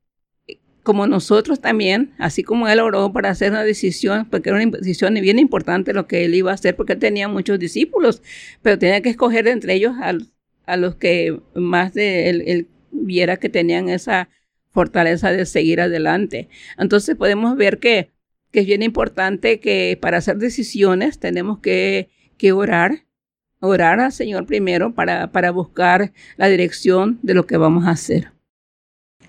como 0.84 1.08
nosotros 1.08 1.60
también, 1.60 2.14
así 2.20 2.44
como 2.44 2.68
él 2.68 2.80
oró 2.80 3.12
para 3.12 3.32
hacer 3.32 3.50
una 3.50 3.64
decisión, 3.64 4.28
porque 4.30 4.52
era 4.52 4.62
una 4.62 4.78
decisión 4.78 5.16
bien 5.16 5.40
importante 5.40 5.94
lo 5.94 6.06
que 6.06 6.24
él 6.24 6.36
iba 6.36 6.52
a 6.52 6.54
hacer, 6.54 6.76
porque 6.76 6.94
él 6.94 7.00
tenía 7.00 7.28
muchos 7.28 7.58
discípulos, 7.58 8.22
pero 8.62 8.78
tenía 8.78 9.02
que 9.02 9.10
escoger 9.10 9.48
entre 9.48 9.74
ellos 9.74 9.96
a, 10.00 10.78
los 10.78 10.96
que 10.96 11.40
más 11.56 11.96
de 11.96 12.30
él, 12.30 12.68
viera 12.92 13.38
que 13.38 13.50
tenían 13.50 13.90
esa 13.90 14.30
fortaleza 14.70 15.32
de 15.32 15.48
seguir 15.48 15.82
adelante. 15.82 16.50
Entonces 16.78 17.16
podemos 17.16 17.58
ver 17.58 17.80
que, 17.80 18.12
que 18.52 18.60
es 18.60 18.68
bien 18.68 18.84
importante 18.84 19.60
que 19.60 19.98
para 20.00 20.18
hacer 20.18 20.38
decisiones 20.38 21.18
tenemos 21.18 21.58
que, 21.62 22.12
que 22.38 22.52
orar 22.52 23.06
orar 23.66 24.00
al 24.00 24.12
Señor 24.12 24.46
primero 24.46 24.94
para, 24.94 25.28
para 25.28 25.52
buscar 25.52 26.12
la 26.38 26.48
dirección 26.48 27.20
de 27.22 27.34
lo 27.34 27.46
que 27.46 27.58
vamos 27.58 27.86
a 27.86 27.92
hacer. 27.92 28.32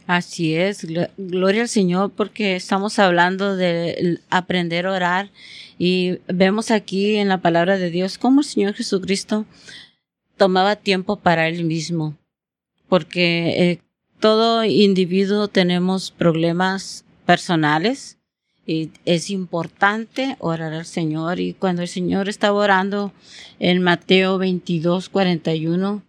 Así 0.07 0.55
es, 0.55 0.87
gloria 1.17 1.63
al 1.63 1.69
Señor 1.69 2.13
porque 2.15 2.55
estamos 2.55 3.01
hablando 3.01 3.57
de 3.57 4.21
aprender 4.31 4.87
a 4.87 4.93
orar 4.93 5.31
y 5.79 6.19
vemos 6.29 6.71
aquí 6.71 7.17
en 7.17 7.29
la 7.29 7.39
palabra 7.39 7.77
de 7.77 7.91
Dios 7.91 8.17
cómo 8.17 8.41
el 8.41 8.47
Señor 8.47 8.75
Jesucristo 8.75 9.47
tomaba 10.37 10.77
tiempo 10.77 11.17
para 11.17 11.49
Él 11.49 11.65
mismo, 11.65 12.17
porque 12.89 13.71
eh, 13.71 13.81
todo 14.21 14.65
individuo 14.65 15.49
tenemos 15.49 16.13
problemas 16.13 17.05
personales 17.25 18.16
es 18.67 19.31
importante 19.31 20.37
orar 20.41 20.73
al 20.73 20.87
Señor. 20.87 21.41
Y 21.41 21.55
cuando 21.55 21.83
el 21.83 21.89
Señor 21.89 22.29
estaba 22.29 22.59
orando 22.59 23.13
en 23.59 23.83
Mateo 23.83 24.39
22, 24.39 25.09
41, 25.09 26.03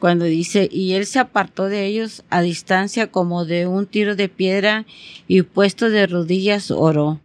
cuando 0.00 0.24
dice, 0.24 0.68
y 0.72 0.94
él 0.94 1.06
se 1.06 1.18
apartó 1.18 1.66
de 1.66 1.86
ellos 1.86 2.24
a 2.30 2.40
distancia 2.40 3.08
como 3.08 3.44
de 3.44 3.66
un 3.66 3.86
tiro 3.86 4.16
de 4.16 4.28
piedra 4.28 4.86
y 5.28 5.42
puesto 5.42 5.90
de 5.90 6.06
rodillas 6.06 6.70
oró. 6.70 7.20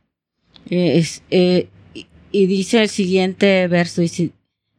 Eh, 0.70 1.70
y 2.32 2.46
dice 2.48 2.82
el 2.82 2.90
siguiente 2.90 3.68
verso, 3.68 4.02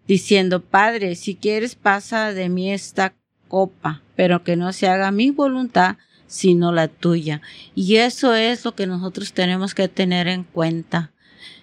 diciendo, 0.07 0.61
Padre, 0.61 1.15
si 1.15 1.37
quieres 1.37 1.75
pasa 1.75 2.35
de 2.35 2.51
mí 2.51 2.71
esta 2.71 3.15
copa, 3.49 4.03
pero 4.15 4.45
que 4.45 4.57
no 4.57 4.75
se 4.75 4.89
haga 4.89 5.11
mi 5.11 5.31
voluntad, 5.31 5.97
sino 6.27 6.73
la 6.73 6.89
tuya. 6.89 7.43
Y 7.75 7.97
eso 7.97 8.35
es 8.35 8.65
lo 8.65 8.75
que 8.75 8.87
nosotros 8.87 9.33
tenemos 9.33 9.75
que 9.75 9.89
tener 9.89 10.29
en 10.29 10.45
cuenta. 10.45 11.13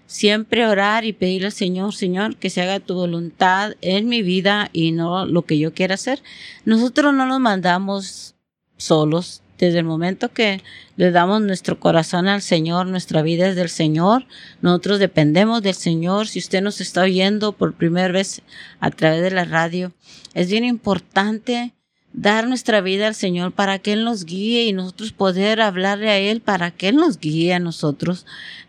Siempre 0.05 0.67
orar 0.67 1.05
y 1.05 1.13
pedirle 1.13 1.47
al 1.47 1.53
Señor, 1.53 1.93
Señor, 1.93 2.35
que 2.35 2.49
se 2.49 2.61
haga 2.61 2.79
tu 2.79 2.93
voluntad 2.93 3.73
en 3.81 4.07
mi 4.07 4.21
vida 4.21 4.69
y 4.73 4.91
no 4.91 5.25
lo 5.25 5.43
que 5.43 5.57
yo 5.57 5.73
quiera 5.73 5.95
hacer. 5.95 6.21
Nosotros 6.65 7.13
no 7.13 7.25
nos 7.25 7.39
mandamos 7.39 8.35
solos. 8.77 9.41
Desde 9.57 9.79
el 9.79 9.85
momento 9.85 10.33
que 10.33 10.61
le 10.97 11.11
damos 11.11 11.41
nuestro 11.41 11.79
corazón 11.79 12.27
al 12.27 12.41
Señor, 12.41 12.87
nuestra 12.87 13.21
vida 13.21 13.47
es 13.47 13.55
del 13.55 13.69
Señor, 13.69 14.25
nosotros 14.61 14.99
dependemos 14.99 15.61
del 15.61 15.75
Señor. 15.75 16.27
Si 16.27 16.39
usted 16.39 16.61
nos 16.61 16.81
está 16.81 17.03
oyendo 17.03 17.53
por 17.53 17.73
primera 17.73 18.11
vez 18.11 18.41
a 18.81 18.89
través 18.89 19.21
de 19.21 19.31
la 19.31 19.45
radio, 19.45 19.93
es 20.33 20.49
bien 20.49 20.65
importante 20.65 21.73
dar 22.13 22.47
nuestra 22.47 22.79
vida 22.81 23.07
al 23.07 23.15
Señor 23.15 23.51
para 23.51 23.79
que 23.79 23.93
Él 23.93 24.03
nos 24.05 24.25
guíe 24.25 24.65
y 24.65 24.73
nosotros 24.73 25.11
poder 25.11 25.59
hablarle 25.59 26.09
a 26.09 26.19
Él 26.19 26.41
para 26.41 26.71
que 26.71 26.89
Él 26.89 26.95
nos 26.95 27.19
guíe 27.19 27.53
a 27.53 27.59
nosotros, 27.59 28.25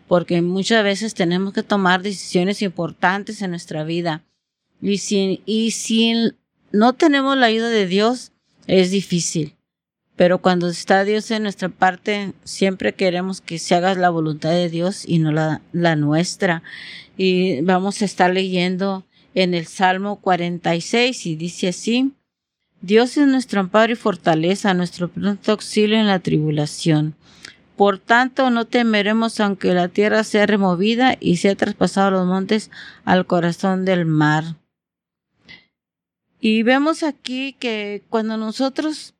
porque 0.07 0.41
muchas 0.41 0.83
veces 0.83 1.13
tenemos 1.13 1.53
que 1.53 1.63
tomar 1.63 2.01
decisiones 2.01 2.61
importantes 2.61 3.41
en 3.41 3.51
nuestra 3.51 3.83
vida. 3.83 4.23
Y 4.81 4.97
si, 4.97 5.41
y 5.45 5.71
si 5.71 6.33
no 6.71 6.93
tenemos 6.93 7.37
la 7.37 7.45
ayuda 7.45 7.69
de 7.69 7.87
Dios, 7.87 8.31
es 8.67 8.91
difícil. 8.91 9.55
Pero 10.15 10.41
cuando 10.41 10.69
está 10.69 11.03
Dios 11.03 11.29
en 11.31 11.43
nuestra 11.43 11.69
parte, 11.69 12.33
siempre 12.43 12.93
queremos 12.93 13.41
que 13.41 13.59
se 13.59 13.75
haga 13.75 13.95
la 13.95 14.09
voluntad 14.09 14.51
de 14.51 14.69
Dios 14.69 15.03
y 15.05 15.19
no 15.19 15.31
la, 15.31 15.61
la 15.71 15.95
nuestra. 15.95 16.63
Y 17.17 17.61
vamos 17.61 18.01
a 18.01 18.05
estar 18.05 18.33
leyendo 18.33 19.05
en 19.33 19.53
el 19.53 19.67
Salmo 19.67 20.15
46 20.21 21.25
y 21.25 21.35
dice 21.35 21.67
así, 21.67 22.13
Dios 22.85 23.17
es 23.17 23.25
nuestro 23.27 23.61
amparo 23.61 23.93
y 23.93 23.95
fortaleza, 23.95 24.75
nuestro 24.75 25.07
pronto 25.07 25.51
auxilio 25.53 25.97
en 25.97 26.05
la 26.05 26.19
tribulación. 26.19 27.15
Por 27.75 27.97
tanto, 27.97 28.51
no 28.51 28.65
temeremos 28.65 29.39
aunque 29.39 29.73
la 29.73 29.87
tierra 29.87 30.23
sea 30.23 30.45
removida 30.45 31.17
y 31.19 31.37
sea 31.37 31.55
traspasado 31.55 32.11
los 32.11 32.27
montes 32.27 32.69
al 33.03 33.25
corazón 33.25 33.85
del 33.85 34.05
mar. 34.05 34.57
Y 36.39 36.61
vemos 36.61 37.01
aquí 37.01 37.53
que 37.53 38.03
cuando 38.09 38.37
nosotros 38.37 39.15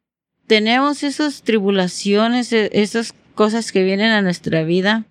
tenemos 0.45 1.01
esas 1.01 1.41
tribulaciones, 1.41 2.53
e-, 2.53 2.69
esas 2.71 3.15
cosas 3.33 3.71
que 3.71 3.83
vienen 3.83 4.11
a 4.11 4.21
nuestra 4.21 4.63
vida, 4.63 5.05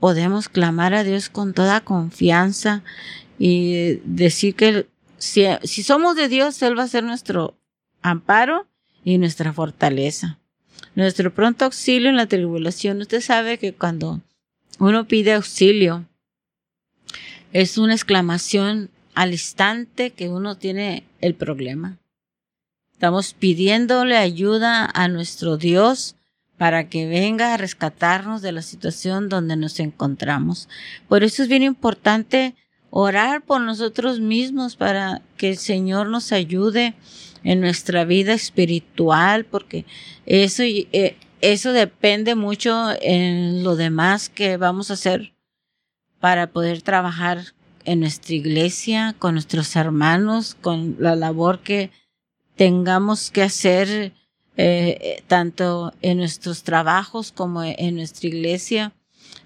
podemos 0.00 0.48
clamar 0.48 0.94
a 0.94 1.04
Dios 1.04 1.28
con 1.28 1.54
toda 1.54 1.80
confianza 1.80 2.82
y 3.38 4.00
decir 4.04 4.56
que 4.56 4.88
si, 5.18 5.82
somos 5.82 6.16
de 6.16 6.28
Dios, 6.28 6.60
Él 6.62 6.78
va 6.78 6.84
a 6.84 6.88
ser 6.88 7.04
nuestro 7.04 7.58
amparo 8.02 8.66
y 9.04 9.18
nuestra 9.18 9.52
fortaleza. 9.52 10.38
Nuestro 10.94 11.32
pronto 11.32 11.64
auxilio 11.64 12.08
en 12.08 12.16
la 12.16 12.26
tribulación. 12.26 13.00
Usted 13.00 13.20
sabe 13.20 13.58
que 13.58 13.72
cuando 13.72 14.20
uno 14.78 15.06
pide 15.06 15.34
auxilio, 15.34 16.06
es 17.52 17.78
una 17.78 17.94
exclamación 17.94 18.90
al 19.14 19.32
instante 19.32 20.10
que 20.10 20.28
uno 20.28 20.56
tiene 20.56 21.04
el 21.20 21.34
problema. 21.34 21.98
Estamos 22.92 23.34
pidiéndole 23.34 24.16
ayuda 24.16 24.90
a 24.92 25.08
nuestro 25.08 25.56
Dios 25.56 26.16
para 26.56 26.88
que 26.88 27.06
venga 27.06 27.52
a 27.52 27.56
rescatarnos 27.56 28.42
de 28.42 28.52
la 28.52 28.62
situación 28.62 29.28
donde 29.28 29.56
nos 29.56 29.80
encontramos. 29.80 30.68
Por 31.08 31.22
eso 31.22 31.42
es 31.42 31.48
bien 31.48 31.62
importante 31.62 32.54
orar 32.90 33.44
por 33.44 33.60
nosotros 33.60 34.20
mismos 34.20 34.76
para 34.76 35.22
que 35.36 35.50
el 35.50 35.56
Señor 35.56 36.08
nos 36.08 36.32
ayude 36.32 36.94
en 37.44 37.60
nuestra 37.60 38.04
vida 38.04 38.32
espiritual, 38.32 39.44
porque 39.44 39.84
eso, 40.24 40.62
eh, 40.64 41.16
eso 41.40 41.72
depende 41.72 42.34
mucho 42.34 42.88
en 43.00 43.62
lo 43.62 43.76
demás 43.76 44.28
que 44.28 44.56
vamos 44.56 44.90
a 44.90 44.94
hacer 44.94 45.34
para 46.20 46.48
poder 46.48 46.82
trabajar 46.82 47.44
en 47.84 48.00
nuestra 48.00 48.34
iglesia, 48.34 49.14
con 49.18 49.34
nuestros 49.34 49.76
hermanos, 49.76 50.56
con 50.60 50.96
la 50.98 51.14
labor 51.14 51.60
que 51.60 51.90
tengamos 52.56 53.30
que 53.30 53.42
hacer 53.42 54.12
eh, 54.56 55.22
tanto 55.28 55.92
en 56.02 56.18
nuestros 56.18 56.62
trabajos 56.62 57.30
como 57.30 57.62
en 57.62 57.96
nuestra 57.96 58.28
iglesia, 58.28 58.92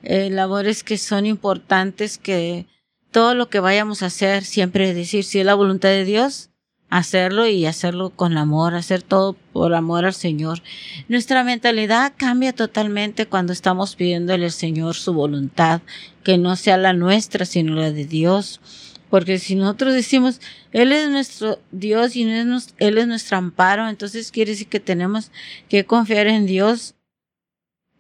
eh, 0.03 0.31
labores 0.31 0.85
que 0.85 0.97
son 0.97 1.27
importantes 1.27 2.17
que 2.17 2.67
todo 3.11 3.35
lo 3.35 3.49
que 3.49 3.61
vayamos 3.61 4.03
a 4.03 4.07
hacer, 4.07 4.45
siempre 4.45 4.95
decir 4.95 5.25
si 5.25 5.41
es 5.41 5.47
la 5.47 5.55
voluntad 5.55 5.89
de 5.89 6.05
Dios, 6.05 6.51
hacerlo 6.91 7.47
y 7.47 7.67
hacerlo 7.67 8.11
con 8.11 8.37
amor, 8.37 8.75
hacer 8.75 9.03
todo 9.03 9.35
por 9.53 9.75
amor 9.75 10.05
al 10.05 10.15
Señor. 10.15 10.63
Nuestra 11.09 11.45
mentalidad 11.45 12.13
cambia 12.17 12.53
totalmente 12.53 13.27
cuando 13.27 13.53
estamos 13.53 13.97
pidiéndole 13.97 14.47
al 14.47 14.53
Señor 14.53 14.95
su 14.95 15.13
voluntad, 15.13 15.81
que 16.25 16.37
no 16.37 16.57
sea 16.57 16.77
la 16.77 16.93
nuestra, 16.93 17.47
sino 17.47 17.75
la 17.75 17.93
de 17.93 18.05
Dios. 18.05 18.61
Porque 19.09 19.39
si 19.39 19.55
nosotros 19.55 19.95
decimos, 19.95 20.41
Él 20.73 20.93
es 20.93 21.09
nuestro 21.09 21.59
Dios 21.73 22.15
y 22.15 22.23
Él 22.23 22.99
es 22.99 23.07
nuestro 23.07 23.37
amparo, 23.39 23.89
entonces 23.89 24.31
quiere 24.31 24.53
decir 24.53 24.69
que 24.69 24.81
tenemos 24.81 25.33
que 25.69 25.85
confiar 25.85 26.27
en 26.27 26.47
Dios 26.47 26.95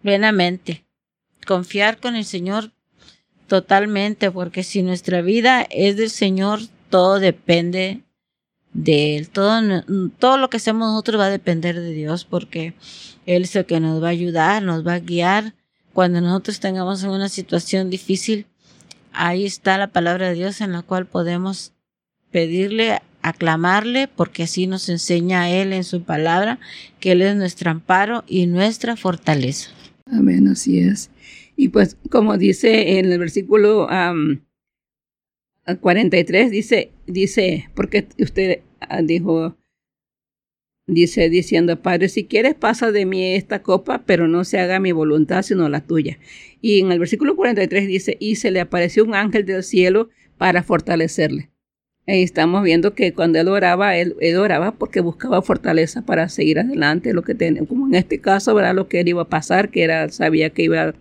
plenamente. 0.02 0.84
Confiar 1.46 1.98
con 1.98 2.16
el 2.16 2.24
Señor 2.24 2.72
Totalmente, 3.50 4.30
porque 4.30 4.62
si 4.62 4.84
nuestra 4.84 5.22
vida 5.22 5.66
es 5.70 5.96
del 5.96 6.10
Señor, 6.10 6.60
todo 6.88 7.18
depende 7.18 8.04
de 8.72 9.16
Él. 9.16 9.28
Todo, 9.28 9.60
todo 10.20 10.36
lo 10.36 10.48
que 10.48 10.58
hacemos 10.58 10.88
nosotros 10.88 11.20
va 11.20 11.26
a 11.26 11.30
depender 11.30 11.80
de 11.80 11.90
Dios, 11.90 12.24
porque 12.24 12.74
Él 13.26 13.42
es 13.42 13.56
el 13.56 13.66
que 13.66 13.80
nos 13.80 14.00
va 14.00 14.06
a 14.06 14.10
ayudar, 14.12 14.62
nos 14.62 14.86
va 14.86 14.92
a 14.92 15.00
guiar. 15.00 15.54
Cuando 15.92 16.20
nosotros 16.20 16.60
tengamos 16.60 17.02
una 17.02 17.28
situación 17.28 17.90
difícil, 17.90 18.46
ahí 19.12 19.44
está 19.44 19.78
la 19.78 19.88
palabra 19.88 20.28
de 20.28 20.34
Dios 20.34 20.60
en 20.60 20.70
la 20.70 20.82
cual 20.82 21.06
podemos 21.06 21.72
pedirle, 22.30 23.02
aclamarle, 23.20 24.06
porque 24.06 24.44
así 24.44 24.68
nos 24.68 24.88
enseña 24.88 25.50
Él 25.50 25.72
en 25.72 25.82
su 25.82 26.04
palabra, 26.04 26.60
que 27.00 27.10
Él 27.10 27.22
es 27.22 27.34
nuestro 27.34 27.72
amparo 27.72 28.22
y 28.28 28.46
nuestra 28.46 28.94
fortaleza. 28.94 29.70
Amén, 30.06 30.46
así 30.46 30.78
es. 30.78 31.10
Y 31.60 31.68
pues 31.68 31.98
como 32.08 32.38
dice 32.38 32.98
en 32.98 33.12
el 33.12 33.18
versículo 33.18 33.86
43, 35.78 36.50
dice, 36.50 36.90
dice, 37.06 37.68
porque 37.74 38.08
usted 38.18 38.60
ah, 38.80 39.02
dijo, 39.02 39.58
dice 40.86 41.28
diciendo, 41.28 41.82
Padre, 41.82 42.08
si 42.08 42.24
quieres 42.24 42.54
pasa 42.54 42.92
de 42.92 43.04
mí 43.04 43.34
esta 43.34 43.62
copa, 43.62 44.04
pero 44.06 44.26
no 44.26 44.44
se 44.44 44.58
haga 44.58 44.80
mi 44.80 44.92
voluntad 44.92 45.42
sino 45.42 45.68
la 45.68 45.82
tuya. 45.82 46.18
Y 46.62 46.80
en 46.80 46.92
el 46.92 46.98
versículo 46.98 47.36
43 47.36 47.86
dice, 47.86 48.16
y 48.18 48.36
se 48.36 48.50
le 48.50 48.60
apareció 48.60 49.04
un 49.04 49.14
ángel 49.14 49.44
del 49.44 49.62
cielo 49.62 50.08
para 50.38 50.62
fortalecerle. 50.62 51.50
Estamos 52.06 52.64
viendo 52.64 52.94
que 52.94 53.12
cuando 53.14 53.38
él 53.38 53.48
oraba, 53.48 53.96
él, 53.96 54.16
oraba 54.36 54.72
porque 54.72 55.00
buscaba 55.00 55.42
fortaleza 55.42 56.02
para 56.02 56.28
seguir 56.28 56.58
adelante, 56.58 57.12
lo 57.12 57.22
que 57.22 57.34
tenía, 57.34 57.64
como 57.66 57.86
en 57.86 57.94
este 57.94 58.20
caso, 58.20 58.54
¿verdad? 58.54 58.74
Lo 58.74 58.88
que 58.88 59.00
él 59.00 59.08
iba 59.08 59.22
a 59.22 59.28
pasar, 59.28 59.70
que 59.70 59.82
era, 59.84 60.08
sabía 60.10 60.50
que 60.50 60.64
iba 60.64 60.94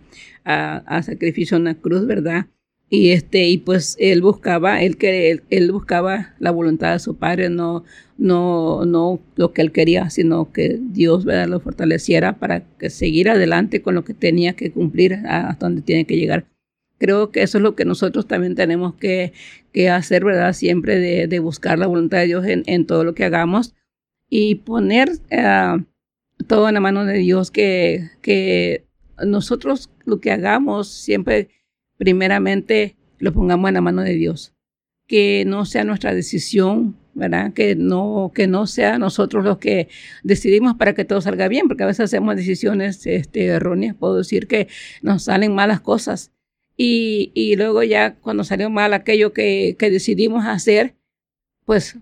a, 0.44 0.76
a 0.76 1.02
sacrificio 1.02 1.56
en 1.56 1.64
la 1.64 1.74
cruz, 1.74 2.06
¿verdad? 2.06 2.46
y 2.90 3.12
este 3.12 3.48
y 3.48 3.58
pues 3.58 3.96
él 4.00 4.20
buscaba 4.20 4.82
él 4.82 4.96
que 4.98 5.40
él, 5.48 5.72
buscaba 5.72 6.34
la 6.40 6.50
voluntad 6.50 6.92
de 6.92 6.98
su 6.98 7.16
padre 7.16 7.48
no 7.48 7.84
no 8.18 8.84
no 8.84 9.20
lo 9.36 9.52
que 9.52 9.62
él 9.62 9.70
quería 9.70 10.10
sino 10.10 10.52
que 10.52 10.78
Dios 10.82 11.24
lo 11.24 11.60
fortaleciera 11.60 12.38
para 12.38 12.64
que 12.78 12.90
seguir 12.90 13.30
adelante 13.30 13.80
con 13.80 13.94
lo 13.94 14.04
que 14.04 14.12
tenía 14.12 14.54
que 14.54 14.72
cumplir 14.72 15.14
hasta 15.14 15.66
donde 15.66 15.82
tiene 15.82 16.04
que 16.04 16.16
llegar 16.16 16.46
creo 17.00 17.32
que 17.32 17.42
eso 17.42 17.58
es 17.58 17.62
lo 17.62 17.74
que 17.74 17.84
nosotros 17.84 18.28
también 18.28 18.54
tenemos 18.54 18.94
que, 18.94 19.32
que 19.72 19.90
hacer 19.90 20.24
verdad 20.24 20.52
siempre 20.52 21.26
de, 21.26 21.38
buscar 21.40 21.80
la 21.80 21.88
voluntad 21.88 22.18
de 22.18 22.26
Dios 22.26 22.46
en, 22.46 22.62
en, 22.66 22.86
todo 22.86 23.02
lo 23.02 23.14
que 23.14 23.24
hagamos 23.24 23.74
y 24.28 24.56
poner 24.56 25.10
uh, 25.32 25.82
todo 26.46 26.68
en 26.68 26.74
la 26.74 26.80
mano 26.80 27.04
de 27.04 27.18
Dios 27.18 27.50
que 27.50 28.10
que 28.22 28.84
nosotros 29.26 29.90
lo 30.04 30.20
que 30.20 30.30
hagamos 30.30 30.88
siempre 30.88 31.48
primeramente 31.98 32.96
lo 33.18 33.32
pongamos 33.32 33.68
en 33.68 33.74
la 33.74 33.80
mano 33.80 34.02
de 34.02 34.14
Dios. 34.14 34.54
Que 35.06 35.44
no 35.46 35.64
sea 35.66 35.84
nuestra 35.84 36.14
decisión, 36.14 36.96
¿verdad? 37.14 37.52
Que 37.52 37.74
no, 37.76 38.32
que 38.34 38.46
no 38.46 38.66
sea 38.66 38.98
nosotros 38.98 39.44
los 39.44 39.58
que 39.58 39.88
decidimos 40.22 40.76
para 40.76 40.94
que 40.94 41.04
todo 41.04 41.20
salga 41.20 41.48
bien, 41.48 41.68
porque 41.68 41.82
a 41.82 41.86
veces 41.86 42.04
hacemos 42.04 42.36
decisiones 42.36 43.06
este, 43.06 43.46
erróneas. 43.46 43.96
Puedo 43.96 44.16
decir 44.16 44.46
que 44.46 44.68
nos 45.02 45.24
salen 45.24 45.54
malas 45.54 45.80
cosas. 45.80 46.32
Y, 46.82 47.30
y 47.34 47.56
luego 47.56 47.82
ya 47.82 48.14
cuando 48.14 48.42
salió 48.42 48.70
mal 48.70 48.94
aquello 48.94 49.34
que, 49.34 49.76
que 49.78 49.90
decidimos 49.90 50.46
hacer, 50.46 50.94
pues 51.66 51.98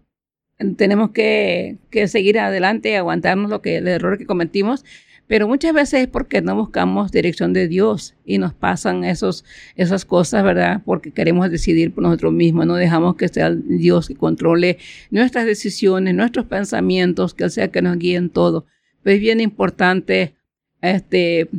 tenemos 0.76 1.10
que, 1.10 1.78
que 1.90 2.06
seguir 2.06 2.38
adelante 2.38 2.90
y 2.90 2.94
aguantarnos 2.94 3.50
lo 3.50 3.60
que, 3.60 3.78
el 3.78 3.88
error 3.88 4.18
que 4.18 4.26
cometimos 4.26 4.84
pero 5.28 5.46
muchas 5.46 5.74
veces 5.74 6.02
es 6.04 6.08
porque 6.08 6.40
no 6.40 6.56
buscamos 6.56 7.12
dirección 7.12 7.52
de 7.52 7.68
Dios 7.68 8.14
y 8.24 8.38
nos 8.38 8.54
pasan 8.54 9.04
esos, 9.04 9.44
esas 9.76 10.06
cosas, 10.06 10.42
¿verdad? 10.42 10.80
Porque 10.86 11.12
queremos 11.12 11.50
decidir 11.50 11.92
por 11.92 12.02
nosotros 12.02 12.32
mismos, 12.32 12.66
no 12.66 12.76
dejamos 12.76 13.14
que 13.16 13.28
sea 13.28 13.50
Dios 13.54 14.08
que 14.08 14.16
controle 14.16 14.78
nuestras 15.10 15.44
decisiones, 15.44 16.14
nuestros 16.14 16.46
pensamientos, 16.46 17.34
que 17.34 17.50
sea 17.50 17.68
que 17.68 17.82
nos 17.82 17.98
guíen 17.98 18.30
todo. 18.30 18.64
Pero 19.02 19.16
es 19.16 19.20
bien 19.20 19.40
importante 19.40 20.34
este, 20.80 21.50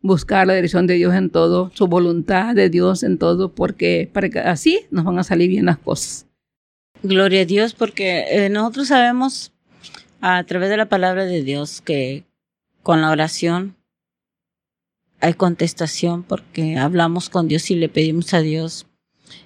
buscar 0.00 0.46
la 0.46 0.54
dirección 0.54 0.86
de 0.86 0.94
Dios 0.94 1.14
en 1.14 1.30
todo, 1.30 1.70
su 1.74 1.86
voluntad 1.86 2.54
de 2.54 2.70
Dios 2.70 3.02
en 3.02 3.18
todo, 3.18 3.52
porque 3.52 4.08
para 4.12 4.28
que 4.28 4.38
así 4.38 4.80
nos 4.90 5.04
van 5.04 5.18
a 5.18 5.24
salir 5.24 5.48
bien 5.48 5.66
las 5.66 5.78
cosas. 5.78 6.26
Gloria 7.02 7.42
a 7.42 7.44
Dios, 7.44 7.74
porque 7.74 8.24
eh, 8.28 8.48
nosotros 8.48 8.88
sabemos 8.88 9.52
a 10.20 10.42
través 10.44 10.68
de 10.68 10.76
la 10.76 10.88
palabra 10.88 11.24
de 11.24 11.42
Dios 11.42 11.80
que 11.80 12.24
con 12.82 13.00
la 13.00 13.10
oración 13.10 13.76
hay 15.20 15.34
contestación 15.34 16.22
porque 16.22 16.76
hablamos 16.76 17.28
con 17.28 17.48
Dios 17.48 17.70
y 17.70 17.74
le 17.74 17.88
pedimos 17.88 18.34
a 18.34 18.40
Dios. 18.40 18.86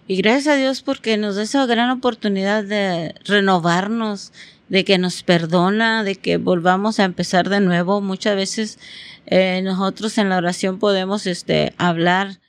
Y 0.06 0.16
gracias 0.16 0.54
a 0.54 0.56
Dios 0.56 0.82
porque 0.82 1.16
nos 1.16 1.36
da 1.36 1.42
esa 1.42 1.64
gran 1.66 1.90
oportunidad 1.90 2.64
de 2.64 3.14
renovarnos, 3.24 4.32
de 4.72 4.86
que 4.86 4.96
nos 4.96 5.22
perdona, 5.22 6.02
de 6.02 6.16
que 6.16 6.38
volvamos 6.38 6.98
a 6.98 7.04
empezar 7.04 7.50
de 7.50 7.60
nuevo. 7.60 8.00
Muchas 8.00 8.34
veces 8.34 8.78
eh, 9.26 9.60
nosotros 9.62 10.16
en 10.16 10.30
la 10.30 10.38
oración 10.38 10.78
podemos 10.78 11.26
este, 11.26 11.74
hablar 11.76 12.40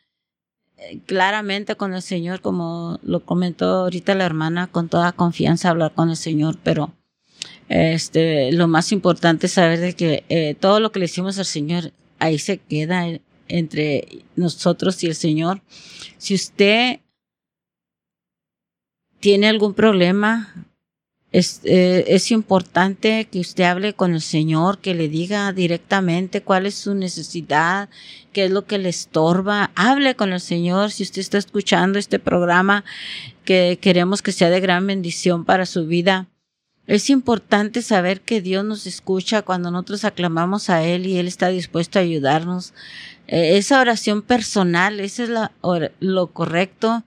eh, 0.77 0.99
claramente 1.05 1.75
con 1.75 1.93
el 1.93 2.01
Señor, 2.01 2.39
como 2.39 2.97
lo 3.03 3.25
comentó 3.25 3.65
ahorita 3.65 4.15
la 4.15 4.23
hermana, 4.23 4.67
con 4.67 4.87
toda 4.87 5.11
confianza 5.11 5.69
hablar 5.69 5.93
con 5.93 6.09
el 6.09 6.15
Señor, 6.15 6.57
pero 6.63 6.93
este, 7.67 8.53
lo 8.53 8.69
más 8.69 8.93
importante 8.93 9.47
es 9.47 9.51
saber 9.51 9.81
de 9.81 9.93
que 9.93 10.23
eh, 10.29 10.55
todo 10.57 10.79
lo 10.79 10.93
que 10.93 10.99
le 10.99 11.05
hicimos 11.05 11.37
al 11.39 11.45
Señor 11.45 11.91
ahí 12.19 12.39
se 12.39 12.57
queda 12.57 13.05
entre 13.49 14.23
nosotros 14.37 15.03
y 15.03 15.07
el 15.07 15.15
Señor. 15.15 15.61
Si 16.17 16.35
usted 16.35 17.01
tiene 19.19 19.49
algún 19.49 19.73
problema, 19.73 20.69
es, 21.33 21.59
eh, 21.65 22.05
es 22.07 22.31
importante 22.31 23.27
que 23.29 23.41
usted 23.41 23.65
hable 23.65 23.93
con 23.93 24.13
el 24.13 24.21
Señor, 24.21 24.77
que 24.77 24.95
le 24.95 25.09
diga 25.09 25.51
directamente 25.51 26.41
cuál 26.41 26.65
es 26.65 26.75
su 26.75 26.95
necesidad, 26.95 27.89
qué 28.31 28.45
es 28.45 28.51
lo 28.51 28.65
que 28.65 28.77
le 28.77 28.87
estorba. 28.87 29.71
Hable 29.75 30.15
con 30.15 30.31
el 30.31 30.39
Señor. 30.39 30.91
Si 30.91 31.03
usted 31.03 31.19
está 31.19 31.37
escuchando 31.37 31.99
este 31.99 32.19
programa, 32.19 32.85
que 33.43 33.77
queremos 33.81 34.21
que 34.21 34.31
sea 34.31 34.49
de 34.49 34.61
gran 34.61 34.87
bendición 34.87 35.43
para 35.43 35.65
su 35.65 35.85
vida 35.85 36.29
es 36.85 37.09
importante 37.09 37.81
saber 37.81 38.21
que 38.21 38.41
Dios 38.41 38.65
nos 38.65 38.85
escucha 38.87 39.41
cuando 39.41 39.71
nosotros 39.71 40.03
aclamamos 40.03 40.69
a 40.69 40.83
Él 40.83 41.05
y 41.05 41.17
Él 41.17 41.27
está 41.27 41.47
dispuesto 41.47 41.97
a 41.97 42.01
ayudarnos. 42.01 42.73
Eh, 43.27 43.57
esa 43.57 43.79
oración 43.79 44.21
personal, 44.21 44.99
esa 44.99 45.23
es 45.23 45.29
la, 45.29 45.51
lo 45.99 46.27
correcto. 46.27 47.05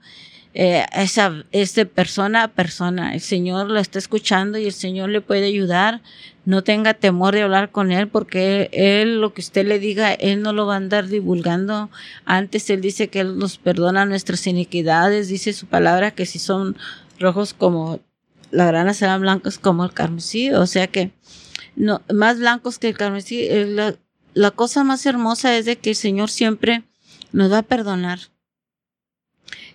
Eh, 0.59 0.87
esa, 0.91 1.43
es 1.51 1.75
de 1.75 1.85
persona 1.85 2.41
a 2.41 2.47
persona. 2.47 3.13
El 3.13 3.21
Señor 3.21 3.69
lo 3.69 3.79
está 3.79 3.99
escuchando 3.99 4.57
y 4.57 4.65
el 4.65 4.73
Señor 4.73 5.09
le 5.09 5.21
puede 5.21 5.45
ayudar. 5.45 6.01
No 6.45 6.63
tenga 6.63 6.95
temor 6.95 7.35
de 7.35 7.43
hablar 7.43 7.69
con 7.69 7.91
Él 7.91 8.07
porque 8.07 8.71
Él, 8.73 9.21
lo 9.21 9.35
que 9.35 9.41
usted 9.41 9.67
le 9.67 9.77
diga, 9.77 10.13
Él 10.13 10.41
no 10.41 10.53
lo 10.53 10.65
va 10.65 10.73
a 10.73 10.77
andar 10.77 11.09
divulgando. 11.09 11.91
Antes 12.25 12.71
Él 12.71 12.81
dice 12.81 13.07
que 13.09 13.19
Él 13.19 13.37
nos 13.37 13.59
perdona 13.59 14.07
nuestras 14.07 14.47
iniquidades. 14.47 15.27
Dice 15.27 15.53
su 15.53 15.67
palabra 15.67 16.09
que 16.09 16.25
si 16.25 16.39
son 16.39 16.75
rojos 17.19 17.53
como 17.53 17.99
la 18.49 18.65
grana 18.65 18.95
serán 18.95 19.21
blancos 19.21 19.59
como 19.59 19.83
el 19.83 19.93
carmesí, 19.93 20.49
o 20.49 20.65
sea 20.65 20.87
que 20.87 21.11
no, 21.75 22.01
más 22.11 22.39
blancos 22.39 22.79
que 22.79 22.87
el 22.89 22.97
carmesí. 22.97 23.43
Eh, 23.43 23.67
la, 23.67 23.93
la 24.33 24.49
cosa 24.49 24.83
más 24.83 25.05
hermosa 25.05 25.55
es 25.55 25.65
de 25.65 25.75
que 25.75 25.91
el 25.91 25.95
Señor 25.95 26.31
siempre 26.31 26.83
nos 27.31 27.51
va 27.51 27.59
a 27.59 27.63
perdonar. 27.63 28.17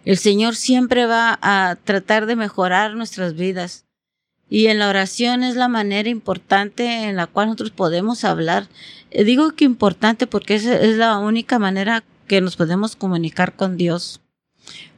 El 0.05 0.19
Señor 0.19 0.57
siempre 0.57 1.07
va 1.07 1.39
a 1.43 1.77
tratar 1.85 2.27
de 2.27 2.37
mejorar 2.37 2.95
nuestras 2.95 3.35
vidas. 3.35 3.87
Y 4.49 4.67
en 4.67 4.79
la 4.79 4.89
oración 4.89 5.43
es 5.43 5.57
la 5.57 5.69
manera 5.69 6.09
importante 6.09 7.09
en 7.09 7.17
la 7.17 7.27
cual 7.27 7.47
nosotros 7.47 7.71
podemos 7.71 8.25
hablar. 8.25 8.69
Eh, 9.11 9.25
digo 9.25 9.53
que 9.53 9.65
importante 9.65 10.27
porque 10.27 10.57
es, 10.57 10.67
es 10.67 10.97
la 10.97 11.19
única 11.19 11.59
manera 11.59 12.05
que 12.27 12.41
nos 12.41 12.57
podemos 12.57 12.97
comunicar 12.97 13.57
con 13.57 13.77
Dios. 13.77 14.21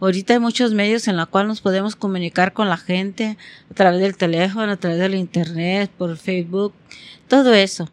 Ahorita 0.01 0.35
hay 0.35 0.40
muchos 0.40 0.75
medios 0.75 1.09
en 1.09 1.17
los 1.17 1.29
cuales 1.29 1.49
nos 1.49 1.61
podemos 1.61 1.97
comunicar 1.97 2.53
con 2.53 2.69
la 2.69 2.77
gente 2.77 3.37
a 3.71 3.75
través 3.75 4.01
del 4.01 4.17
teléfono, 4.17 4.73
a 4.73 4.77
través 4.77 4.99
del 4.99 5.14
internet, 5.14 5.90
por 5.97 6.17
Facebook, 6.17 6.75
todo 7.29 7.55
eso. 7.55 7.90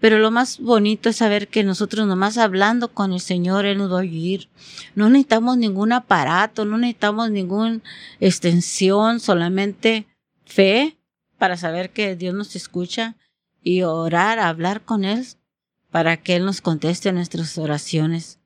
Pero 0.00 0.18
lo 0.18 0.30
más 0.30 0.60
bonito 0.60 1.08
es 1.08 1.16
saber 1.16 1.48
que 1.48 1.64
nosotros 1.64 2.06
nomás 2.06 2.38
hablando 2.38 2.88
con 2.88 3.12
el 3.12 3.20
Señor, 3.20 3.66
Él 3.66 3.78
nos 3.78 3.90
va 3.90 3.96
a 3.96 4.00
oír. 4.00 4.48
No 4.94 5.08
necesitamos 5.08 5.56
ningún 5.58 5.92
aparato, 5.92 6.64
no 6.64 6.78
necesitamos 6.78 7.30
ninguna 7.30 7.80
extensión, 8.20 9.20
solamente 9.20 10.06
fe 10.44 10.96
para 11.36 11.56
saber 11.56 11.90
que 11.90 12.16
Dios 12.16 12.34
nos 12.34 12.54
escucha 12.56 13.16
y 13.62 13.82
orar, 13.82 14.38
hablar 14.38 14.82
con 14.82 15.04
Él 15.04 15.26
para 15.90 16.16
que 16.16 16.36
Él 16.36 16.44
nos 16.44 16.60
conteste 16.60 17.12
nuestras 17.12 17.56
oraciones 17.58 18.38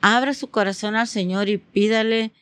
abra 0.00 0.34
su 0.34 0.48
corazón 0.48 0.96
al 0.96 1.08
Señor 1.08 1.48
y 1.48 1.58
pídale 1.58 2.32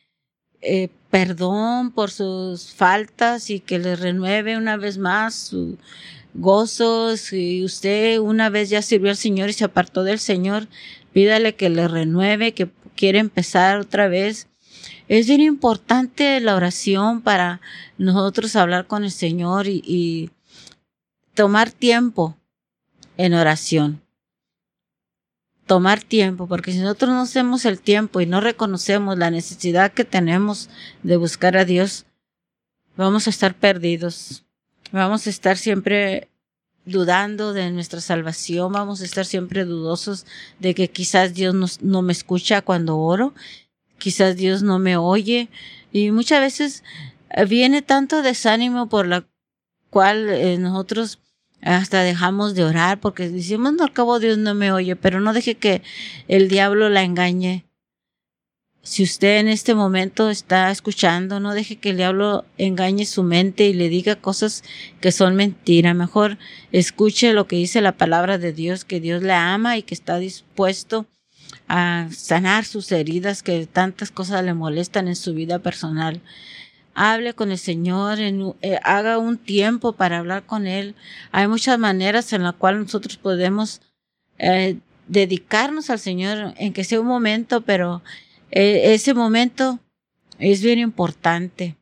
eh, 0.61 0.89
perdón 1.09 1.91
por 1.91 2.11
sus 2.11 2.73
faltas 2.73 3.49
y 3.49 3.59
que 3.59 3.79
le 3.79 3.95
renueve 3.95 4.57
una 4.57 4.77
vez 4.77 4.97
más 4.97 5.35
su 5.35 5.77
gozo. 6.35 7.17
Si 7.17 7.63
usted 7.63 8.19
una 8.19 8.49
vez 8.49 8.69
ya 8.69 8.81
sirvió 8.81 9.09
al 9.09 9.17
Señor 9.17 9.49
y 9.49 9.53
se 9.53 9.65
apartó 9.65 10.03
del 10.03 10.19
Señor, 10.19 10.67
pídale 11.13 11.55
que 11.55 11.69
le 11.69 11.87
renueve, 11.87 12.53
que 12.53 12.69
quiere 12.95 13.19
empezar 13.19 13.79
otra 13.79 14.07
vez. 14.07 14.47
Es 15.07 15.27
bien 15.27 15.41
importante 15.41 16.39
la 16.39 16.55
oración 16.55 17.21
para 17.21 17.61
nosotros 17.97 18.55
hablar 18.55 18.87
con 18.87 19.03
el 19.03 19.11
Señor 19.11 19.67
y, 19.67 19.81
y 19.85 20.29
tomar 21.33 21.71
tiempo 21.71 22.37
en 23.17 23.33
oración 23.33 24.05
tomar 25.65 26.01
tiempo, 26.03 26.47
porque 26.47 26.71
si 26.71 26.79
nosotros 26.79 27.11
no 27.11 27.21
hacemos 27.21 27.65
el 27.65 27.79
tiempo 27.79 28.21
y 28.21 28.25
no 28.25 28.39
reconocemos 28.39 29.17
la 29.17 29.31
necesidad 29.31 29.93
que 29.93 30.05
tenemos 30.05 30.69
de 31.03 31.17
buscar 31.17 31.57
a 31.57 31.65
Dios, 31.65 32.05
vamos 32.95 33.27
a 33.27 33.31
estar 33.31 33.55
perdidos. 33.55 34.44
Vamos 34.95 35.27
a 35.27 35.29
estar 35.29 35.57
siempre 35.57 36.29
dudando 36.85 37.51
de 37.51 37.69
nuestra 37.69 37.99
salvación, 37.99 38.71
vamos 38.71 39.01
a 39.01 39.03
estar 39.03 39.25
siempre 39.25 39.65
dudosos 39.65 40.25
de 40.59 40.73
que 40.73 40.89
quizás 40.89 41.33
Dios 41.33 41.81
no 41.81 42.01
me 42.01 42.13
escucha 42.13 42.61
cuando 42.61 42.97
oro, 42.97 43.33
quizás 43.97 44.37
Dios 44.37 44.63
no 44.63 44.79
me 44.79 44.95
oye 44.95 45.49
y 45.91 46.11
muchas 46.11 46.39
veces 46.39 46.83
eh, 47.31 47.43
viene 47.43 47.81
tanto 47.81 48.21
desánimo 48.21 48.87
por 48.87 49.05
la 49.05 49.27
cual 49.89 50.29
eh, 50.29 50.57
nosotros 50.57 51.19
hasta 51.61 52.01
dejamos 52.01 52.55
de 52.55 52.63
orar 52.63 53.01
porque 53.01 53.27
decimos, 53.27 53.73
no, 53.73 53.83
al 53.83 53.91
cabo 53.91 54.19
Dios 54.19 54.37
no 54.37 54.55
me 54.55 54.71
oye, 54.71 54.95
pero 54.95 55.19
no 55.19 55.33
deje 55.33 55.55
que 55.55 55.81
el 56.29 56.47
diablo 56.47 56.87
la 56.87 57.03
engañe. 57.03 57.65
Si 58.85 59.01
usted 59.01 59.39
en 59.39 59.47
este 59.47 59.73
momento 59.73 60.29
está 60.29 60.69
escuchando, 60.69 61.39
no 61.39 61.55
deje 61.55 61.77
que 61.77 61.89
el 61.89 61.97
diablo 61.97 62.45
engañe 62.59 63.07
su 63.07 63.23
mente 63.23 63.65
y 63.65 63.73
le 63.73 63.89
diga 63.89 64.15
cosas 64.15 64.63
que 65.01 65.11
son 65.11 65.35
mentira. 65.35 65.95
Mejor 65.95 66.37
escuche 66.71 67.33
lo 67.33 67.47
que 67.47 67.55
dice 67.55 67.81
la 67.81 67.93
palabra 67.93 68.37
de 68.37 68.53
Dios, 68.53 68.85
que 68.85 68.99
Dios 68.99 69.23
le 69.23 69.33
ama 69.33 69.75
y 69.75 69.81
que 69.81 69.95
está 69.95 70.19
dispuesto 70.19 71.07
a 71.67 72.09
sanar 72.11 72.63
sus 72.63 72.91
heridas, 72.91 73.41
que 73.41 73.65
tantas 73.65 74.11
cosas 74.11 74.45
le 74.45 74.53
molestan 74.53 75.07
en 75.07 75.15
su 75.15 75.33
vida 75.33 75.57
personal 75.57 76.21
hable 76.93 77.33
con 77.33 77.51
el 77.51 77.57
Señor, 77.57 78.19
eh, 78.19 78.79
haga 78.83 79.17
un 79.17 79.37
tiempo 79.37 79.93
para 79.93 80.19
hablar 80.19 80.45
con 80.45 80.67
Él. 80.67 80.95
Hay 81.31 81.47
muchas 81.47 81.77
maneras 81.79 82.31
en 82.33 82.43
las 82.43 82.53
cuales 82.53 82.81
nosotros 82.81 83.17
podemos 83.17 83.81
eh, 84.37 84.77
dedicarnos 85.07 85.89
al 85.89 85.99
Señor, 85.99 86.53
en 86.57 86.71
que 86.71 86.83
sea 86.85 87.01
un 87.01 87.07
momento, 87.07 87.61
pero 87.61 88.01
eh, 88.55 88.93
ese 88.93 89.13
momento 89.13 89.79
es 90.39 90.63
bien 90.63 90.79
importante. 90.79 91.75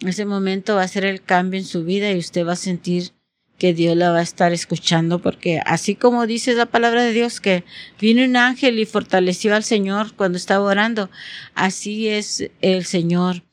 Ese 0.00 0.24
momento 0.26 0.74
va 0.74 0.82
a 0.82 0.88
ser 0.88 1.04
el 1.04 1.22
cambio 1.22 1.58
en 1.58 1.64
su 1.64 1.84
vida 1.84 2.10
y 2.10 2.18
usted 2.18 2.44
va 2.44 2.52
a 2.52 2.56
sentir 2.56 3.12
que 3.56 3.72
Dios 3.72 3.96
la 3.96 4.10
va 4.10 4.18
a 4.18 4.22
estar 4.22 4.52
escuchando, 4.52 5.20
porque 5.20 5.60
así 5.64 5.94
como 5.94 6.26
dice 6.26 6.54
la 6.54 6.66
palabra 6.66 7.04
de 7.04 7.12
Dios 7.12 7.40
que 7.40 7.64
vino 8.00 8.24
un 8.24 8.36
ángel 8.36 8.78
y 8.78 8.84
fortaleció 8.84 9.54
al 9.54 9.64
Señor 9.64 10.14
cuando 10.14 10.38
estaba 10.38 10.64
orando, 10.64 11.08
así 11.54 12.08
es 12.08 12.50
el 12.60 12.84
Señor 12.84 13.44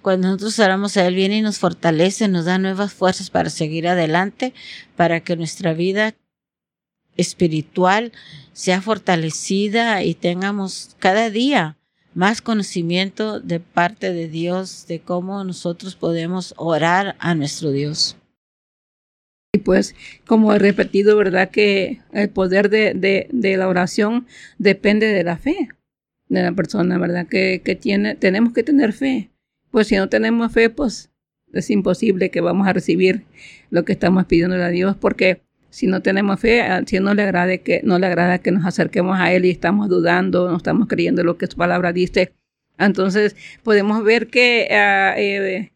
cuando 0.00 0.28
nosotros 0.28 0.58
oramos 0.58 0.96
a 0.96 1.06
Él, 1.06 1.14
viene 1.14 1.38
y 1.38 1.42
nos 1.42 1.58
fortalece, 1.58 2.28
nos 2.28 2.44
da 2.44 2.58
nuevas 2.58 2.92
fuerzas 2.92 3.30
para 3.30 3.50
seguir 3.50 3.86
adelante, 3.86 4.52
para 4.96 5.20
que 5.20 5.36
nuestra 5.36 5.74
vida 5.74 6.14
espiritual 7.16 8.12
sea 8.52 8.80
fortalecida 8.80 10.02
y 10.02 10.14
tengamos 10.14 10.96
cada 10.98 11.30
día 11.30 11.78
más 12.14 12.42
conocimiento 12.42 13.40
de 13.40 13.60
parte 13.60 14.12
de 14.12 14.28
Dios, 14.28 14.86
de 14.86 15.00
cómo 15.00 15.42
nosotros 15.44 15.96
podemos 15.96 16.54
orar 16.56 17.16
a 17.18 17.34
nuestro 17.34 17.70
Dios. 17.70 18.16
Y 19.54 19.58
pues, 19.58 19.94
como 20.26 20.52
he 20.54 20.58
repetido, 20.58 21.16
¿verdad? 21.16 21.50
Que 21.50 22.00
el 22.12 22.30
poder 22.30 22.70
de, 22.70 22.94
de, 23.30 23.56
la 23.56 23.68
oración 23.68 24.26
depende 24.58 25.06
de 25.08 25.24
la 25.24 25.36
fe 25.36 25.68
de 26.28 26.42
la 26.42 26.52
persona, 26.52 26.98
¿verdad? 26.98 27.26
Que, 27.26 27.60
que 27.62 27.74
tiene, 27.76 28.14
tenemos 28.14 28.54
que 28.54 28.62
tener 28.62 28.94
fe 28.94 29.32
pues 29.72 29.88
si 29.88 29.96
no 29.96 30.08
tenemos 30.08 30.52
fe, 30.52 30.70
pues 30.70 31.10
es 31.52 31.70
imposible 31.70 32.30
que 32.30 32.40
vamos 32.40 32.68
a 32.68 32.72
recibir 32.72 33.24
lo 33.70 33.84
que 33.84 33.92
estamos 33.92 34.26
pidiendo 34.26 34.54
a 34.56 34.68
Dios, 34.68 34.96
porque 34.96 35.40
si 35.72 35.86
no 35.86 36.02
tenemos 36.02 36.38
fe, 36.38 36.62
si 36.86 37.00
no 37.00 37.14
le 37.14 37.22
agrada 37.22 37.56
que 37.56 37.80
no 37.82 37.98
le 37.98 38.06
agrada 38.06 38.38
que 38.38 38.52
nos 38.52 38.66
acerquemos 38.66 39.18
a 39.18 39.32
él 39.32 39.46
y 39.46 39.50
estamos 39.50 39.88
dudando, 39.88 40.50
no 40.50 40.58
estamos 40.58 40.86
creyendo 40.86 41.24
lo 41.24 41.38
que 41.38 41.46
su 41.46 41.56
palabra 41.56 41.92
dice, 41.94 42.34
entonces 42.78 43.36
podemos 43.62 44.04
ver 44.04 44.28
que 44.28 44.68
ah, 44.70 45.14
eh, 45.16 45.72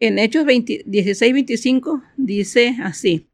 en 0.00 0.18
Hechos 0.18 0.46
16, 0.46 1.32
25 1.32 2.02
dice 2.16 2.76
así. 2.82 3.28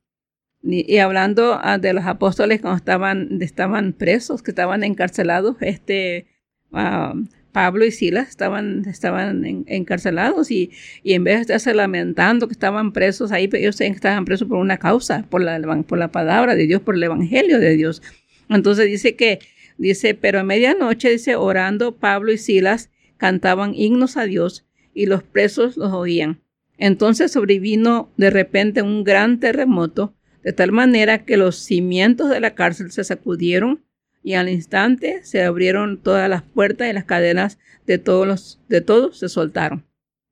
Y, 0.62 0.96
hablando 0.96 1.60
ah, 1.62 1.78
de 1.78 1.92
los 1.92 2.06
apóstoles 2.06 2.60
cuando 2.60 2.78
estaban, 2.78 3.40
estaban 3.42 3.92
presos, 3.92 4.42
que 4.42 4.50
estaban 4.50 4.82
encarcelados, 4.82 5.56
este, 5.60 6.26
ah, 6.72 7.14
Pablo 7.54 7.84
y 7.84 7.92
Silas 7.92 8.28
estaban, 8.28 8.84
estaban 8.88 9.64
encarcelados 9.68 10.50
y, 10.50 10.72
y, 11.04 11.12
en 11.12 11.22
vez 11.22 11.36
de 11.36 11.40
estarse 11.42 11.72
lamentando 11.72 12.48
que 12.48 12.52
estaban 12.52 12.92
presos 12.92 13.30
ahí, 13.30 13.48
ellos 13.52 13.80
estaban 13.80 14.24
presos 14.24 14.48
por 14.48 14.58
una 14.58 14.78
causa, 14.78 15.24
por 15.30 15.40
la, 15.40 15.60
por 15.84 15.96
la 15.96 16.10
palabra 16.10 16.56
de 16.56 16.66
Dios, 16.66 16.82
por 16.82 16.96
el 16.96 17.04
evangelio 17.04 17.60
de 17.60 17.76
Dios. 17.76 18.02
Entonces 18.48 18.86
dice 18.86 19.14
que, 19.14 19.38
dice, 19.78 20.14
pero 20.14 20.40
a 20.40 20.42
medianoche, 20.42 21.10
dice, 21.10 21.36
orando 21.36 21.94
Pablo 21.94 22.32
y 22.32 22.38
Silas 22.38 22.90
cantaban 23.18 23.72
himnos 23.76 24.16
a 24.16 24.24
Dios 24.24 24.66
y 24.92 25.06
los 25.06 25.22
presos 25.22 25.76
los 25.76 25.92
oían. 25.92 26.40
Entonces 26.76 27.30
sobrevino 27.30 28.10
de 28.16 28.30
repente 28.30 28.82
un 28.82 29.04
gran 29.04 29.38
terremoto, 29.38 30.12
de 30.42 30.52
tal 30.52 30.72
manera 30.72 31.24
que 31.24 31.36
los 31.36 31.54
cimientos 31.54 32.30
de 32.30 32.40
la 32.40 32.56
cárcel 32.56 32.90
se 32.90 33.04
sacudieron 33.04 33.84
y 34.24 34.34
al 34.34 34.48
instante 34.48 35.20
se 35.22 35.44
abrieron 35.44 35.98
todas 35.98 36.28
las 36.30 36.42
puertas 36.42 36.88
y 36.88 36.94
las 36.94 37.04
cadenas 37.04 37.58
de 37.86 37.98
todos 37.98 38.26
los, 38.26 38.60
de 38.68 38.80
todos 38.80 39.18
se 39.18 39.28
soltaron. 39.28 39.84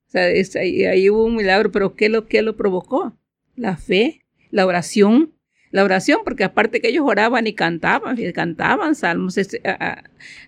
O 0.09 0.11
sea, 0.11 0.25
ahí, 0.25 1.11
hubo 1.11 1.25
un 1.25 1.37
milagro, 1.37 1.71
pero 1.71 1.95
¿qué 1.95 2.09
lo, 2.09 2.27
qué 2.27 2.41
lo 2.41 2.57
provocó? 2.57 3.17
La 3.55 3.77
fe, 3.77 4.23
la 4.51 4.67
oración, 4.67 5.35
la 5.71 5.85
oración, 5.85 6.21
porque 6.25 6.45
aparte 6.45 6.81
que 6.81 6.89
ellos 6.89 7.05
oraban 7.07 7.47
y 7.47 7.53
cantaban, 7.53 8.19
y 8.19 8.33
cantaban 8.33 8.95
salmos, 8.95 9.39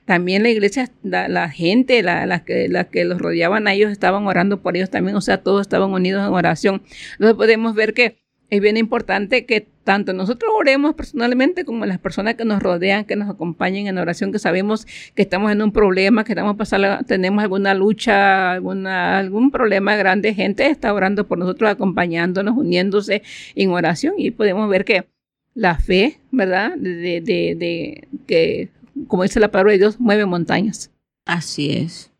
también 0.06 0.42
la 0.42 0.48
iglesia, 0.48 0.90
la, 1.02 1.50
gente, 1.50 2.02
la, 2.02 2.24
la, 2.24 2.44
que, 2.44 2.68
la 2.70 2.84
que 2.84 3.04
los 3.04 3.20
rodeaban 3.20 3.68
a 3.68 3.74
ellos 3.74 3.92
estaban 3.92 4.26
orando 4.26 4.62
por 4.62 4.74
ellos 4.76 4.88
también, 4.88 5.16
o 5.16 5.20
sea, 5.20 5.42
todos 5.42 5.60
estaban 5.60 5.92
unidos 5.92 6.26
en 6.26 6.32
oración. 6.32 6.82
Entonces 7.12 7.36
podemos 7.36 7.74
ver 7.74 7.92
que 7.92 8.16
es 8.48 8.60
bien 8.60 8.78
importante 8.78 9.44
que 9.44 9.68
tanto 9.84 10.12
nosotros 10.12 10.50
oremos 10.56 10.94
personalmente 10.94 11.64
como 11.64 11.86
las 11.86 11.98
personas 11.98 12.34
que 12.34 12.44
nos 12.44 12.62
rodean, 12.62 13.04
que 13.04 13.16
nos 13.16 13.28
acompañen 13.28 13.86
en 13.86 13.98
oración, 13.98 14.32
que 14.32 14.38
sabemos 14.38 14.86
que 15.14 15.22
estamos 15.22 15.52
en 15.52 15.62
un 15.62 15.72
problema, 15.72 16.24
que 16.24 16.32
estamos 16.32 16.56
pasando, 16.56 17.04
tenemos 17.06 17.42
alguna 17.42 17.74
lucha, 17.74 18.52
alguna, 18.52 19.18
algún 19.18 19.50
problema 19.50 19.94
grande, 19.94 20.34
gente 20.34 20.66
está 20.66 20.92
orando 20.92 21.26
por 21.26 21.38
nosotros, 21.38 21.70
acompañándonos, 21.70 22.56
uniéndose 22.56 23.22
en 23.54 23.70
oración 23.70 24.14
y 24.18 24.30
podemos 24.30 24.68
ver 24.68 24.84
que 24.84 25.06
la 25.54 25.78
fe, 25.78 26.18
¿verdad? 26.32 26.76
De, 26.76 28.08
que, 28.26 28.70
como 29.06 29.22
dice 29.22 29.40
la 29.40 29.50
palabra 29.50 29.72
de 29.72 29.78
Dios, 29.78 30.00
mueve 30.00 30.26
montañas. 30.26 30.90
Así 31.26 31.70
es. 31.70 32.10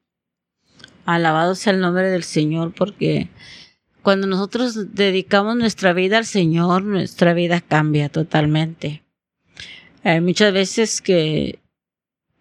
Alabado 1.05 1.55
sea 1.55 1.73
el 1.73 1.81
nombre 1.81 2.09
del 2.09 2.23
Señor 2.23 2.73
porque 2.75 3.29
cuando 4.05 4.27
nosotros 4.27 4.95
dedicamos 4.95 5.57
nuestra 5.57 5.95
vida 5.95 6.19
al 6.19 6.27
Señor, 6.27 6.85
nuestra 6.85 7.33
vida 7.33 7.63
cambia 7.63 8.11
totalmente. 8.11 9.03
Hay 10.05 10.21
muchas 10.21 10.53
veces 10.53 11.01
que 11.01 11.59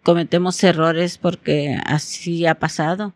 cometemos 0.02 0.62
errores 0.62 1.16
porque 1.16 1.78
así 1.86 2.44
ha 2.44 2.56
pasado, 2.56 3.14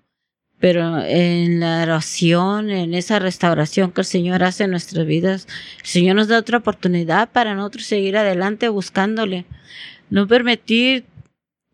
pero 0.59 0.99
en 1.05 1.61
la 1.61 1.83
oración, 1.83 2.71
en 2.71 2.95
esa 2.95 3.19
restauración 3.19 3.93
que 3.93 4.01
el 4.01 4.07
Señor 4.07 4.43
hace 4.43 4.65
en 4.65 4.71
nuestras 4.71 5.07
vidas, 5.07 5.47
el 5.81 5.87
Señor 5.87 6.17
nos 6.17 6.29
da 6.29 6.39
otra 6.39 6.57
oportunidad 6.57 7.31
para 7.31 7.55
nosotros 7.55 7.85
seguir 7.85 8.17
adelante 8.17 8.71
buscándole. 8.71 9.45
No 10.09 10.27
permitir 10.27 11.05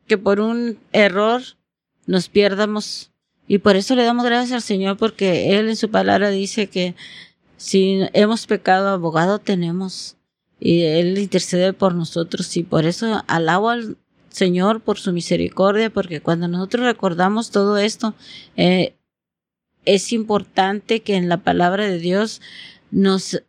que 0.09 0.19
por 0.19 0.41
un 0.41 0.81
error 0.93 1.41
nos 2.07 2.29
pierdamos 2.29 3.14
y 3.47 3.59
por 3.59 3.77
eso 3.77 3.95
le 3.95 4.05
damos 4.05 4.25
gracias 4.25 4.53
al 4.53 4.63
Señor 4.63 4.97
porque 4.97 5.59
Él 5.59 5.69
en 5.69 5.77
su 5.77 5.91
palabra 5.91 6.31
dice 6.31 6.69
que 6.69 6.95
si 7.57 8.01
hemos 8.13 8.47
pecado, 8.47 8.89
abogado 8.89 9.39
tenemos. 9.39 10.17
Y 10.61 10.83
Él 10.83 11.19
intercede 11.19 11.73
por 11.73 11.95
nosotros 11.95 12.57
y 12.57 12.63
por 12.63 12.87
eso 12.87 13.23
alabo 13.27 13.69
al 13.71 13.99
Señor 14.31 14.81
por 14.81 14.99
su 14.99 15.13
misericordia 15.13 15.91
porque 15.91 16.21
cuando 16.21 16.49
nosotros 16.49 16.87
recordamos 16.87 17.51
todo 17.51 17.77
esto, 17.77 18.15
eh, 18.57 18.95
es 19.85 20.13
importante 20.13 21.01
que 21.01 21.17
en 21.17 21.29
la 21.29 21.39
palabra 21.39 21.85
de 21.85 21.99
Dios 21.99 22.41
nos 22.91 23.43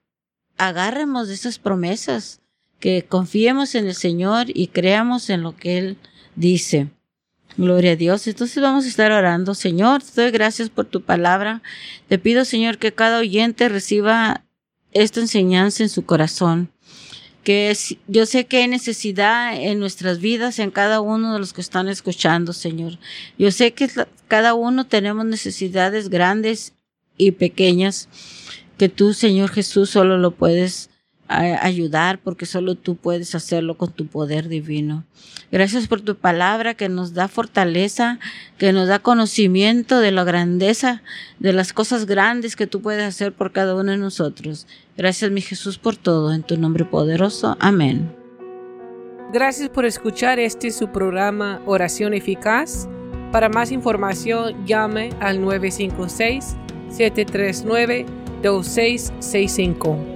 agarremos 0.57 1.27
de 1.27 1.35
esas 1.35 1.59
promesas, 1.59 2.41
que 2.79 3.05
confiemos 3.07 3.75
en 3.75 3.87
el 3.87 3.95
Señor 3.95 4.47
y 4.53 4.67
creamos 4.67 5.29
en 5.29 5.41
lo 5.41 5.55
que 5.55 5.77
Él 5.77 5.97
dice. 6.35 6.89
Gloria 7.57 7.93
a 7.93 7.95
Dios. 7.95 8.27
Entonces 8.27 8.61
vamos 8.61 8.85
a 8.85 8.87
estar 8.89 9.11
orando. 9.11 9.55
Señor, 9.55 10.03
te 10.03 10.21
doy 10.21 10.31
gracias 10.31 10.69
por 10.69 10.85
tu 10.85 11.01
palabra. 11.01 11.61
Te 12.07 12.17
pido, 12.17 12.43
Señor, 12.45 12.77
que 12.77 12.93
cada 12.93 13.19
oyente 13.19 13.69
reciba 13.69 14.43
esta 14.91 15.21
enseñanza 15.21 15.83
en 15.83 15.89
su 15.89 16.05
corazón. 16.05 16.69
Que 17.43 17.77
yo 18.07 18.25
sé 18.25 18.45
que 18.47 18.57
hay 18.57 18.67
necesidad 18.67 19.55
en 19.55 19.79
nuestras 19.79 20.19
vidas, 20.19 20.57
en 20.59 20.71
cada 20.71 20.99
uno 20.99 21.33
de 21.33 21.39
los 21.39 21.53
que 21.53 21.61
están 21.61 21.87
escuchando, 21.87 22.53
Señor. 22.53 22.97
Yo 23.37 23.51
sé 23.51 23.73
que 23.73 23.89
cada 24.27 24.55
uno 24.55 24.87
tenemos 24.87 25.25
necesidades 25.25 26.09
grandes 26.09 26.73
y 27.17 27.31
pequeñas, 27.31 28.09
que 28.77 28.89
tú, 28.89 29.13
Señor 29.13 29.51
Jesús, 29.51 29.91
solo 29.91 30.17
lo 30.17 30.31
puedes 30.31 30.89
ayudar 31.27 32.19
porque 32.19 32.45
solo 32.45 32.75
tú 32.75 32.95
puedes 32.95 33.35
hacerlo 33.35 33.77
con 33.77 33.91
tu 33.91 34.07
poder 34.07 34.47
divino. 34.47 35.03
Gracias 35.51 35.87
por 35.87 36.01
tu 36.01 36.15
palabra 36.15 36.73
que 36.73 36.89
nos 36.89 37.13
da 37.13 37.27
fortaleza, 37.27 38.19
que 38.57 38.73
nos 38.73 38.87
da 38.87 38.99
conocimiento 38.99 39.99
de 39.99 40.11
la 40.11 40.23
grandeza, 40.23 41.01
de 41.39 41.53
las 41.53 41.73
cosas 41.73 42.05
grandes 42.05 42.55
que 42.55 42.67
tú 42.67 42.81
puedes 42.81 43.03
hacer 43.03 43.33
por 43.33 43.51
cada 43.51 43.75
uno 43.75 43.91
de 43.91 43.97
nosotros. 43.97 44.67
Gracias 44.97 45.31
mi 45.31 45.41
Jesús 45.41 45.77
por 45.77 45.95
todo, 45.95 46.33
en 46.33 46.43
tu 46.43 46.57
nombre 46.57 46.85
poderoso. 46.85 47.57
Amén. 47.59 48.13
Gracias 49.33 49.69
por 49.69 49.85
escuchar 49.85 50.39
este 50.39 50.71
su 50.71 50.89
programa 50.89 51.61
Oración 51.65 52.13
Eficaz. 52.13 52.87
Para 53.31 53.49
más 53.49 53.71
información 53.71 54.65
llame 54.65 55.09
al 55.19 55.41
956 55.41 56.55
739 56.89 58.05
2665. 58.41 60.14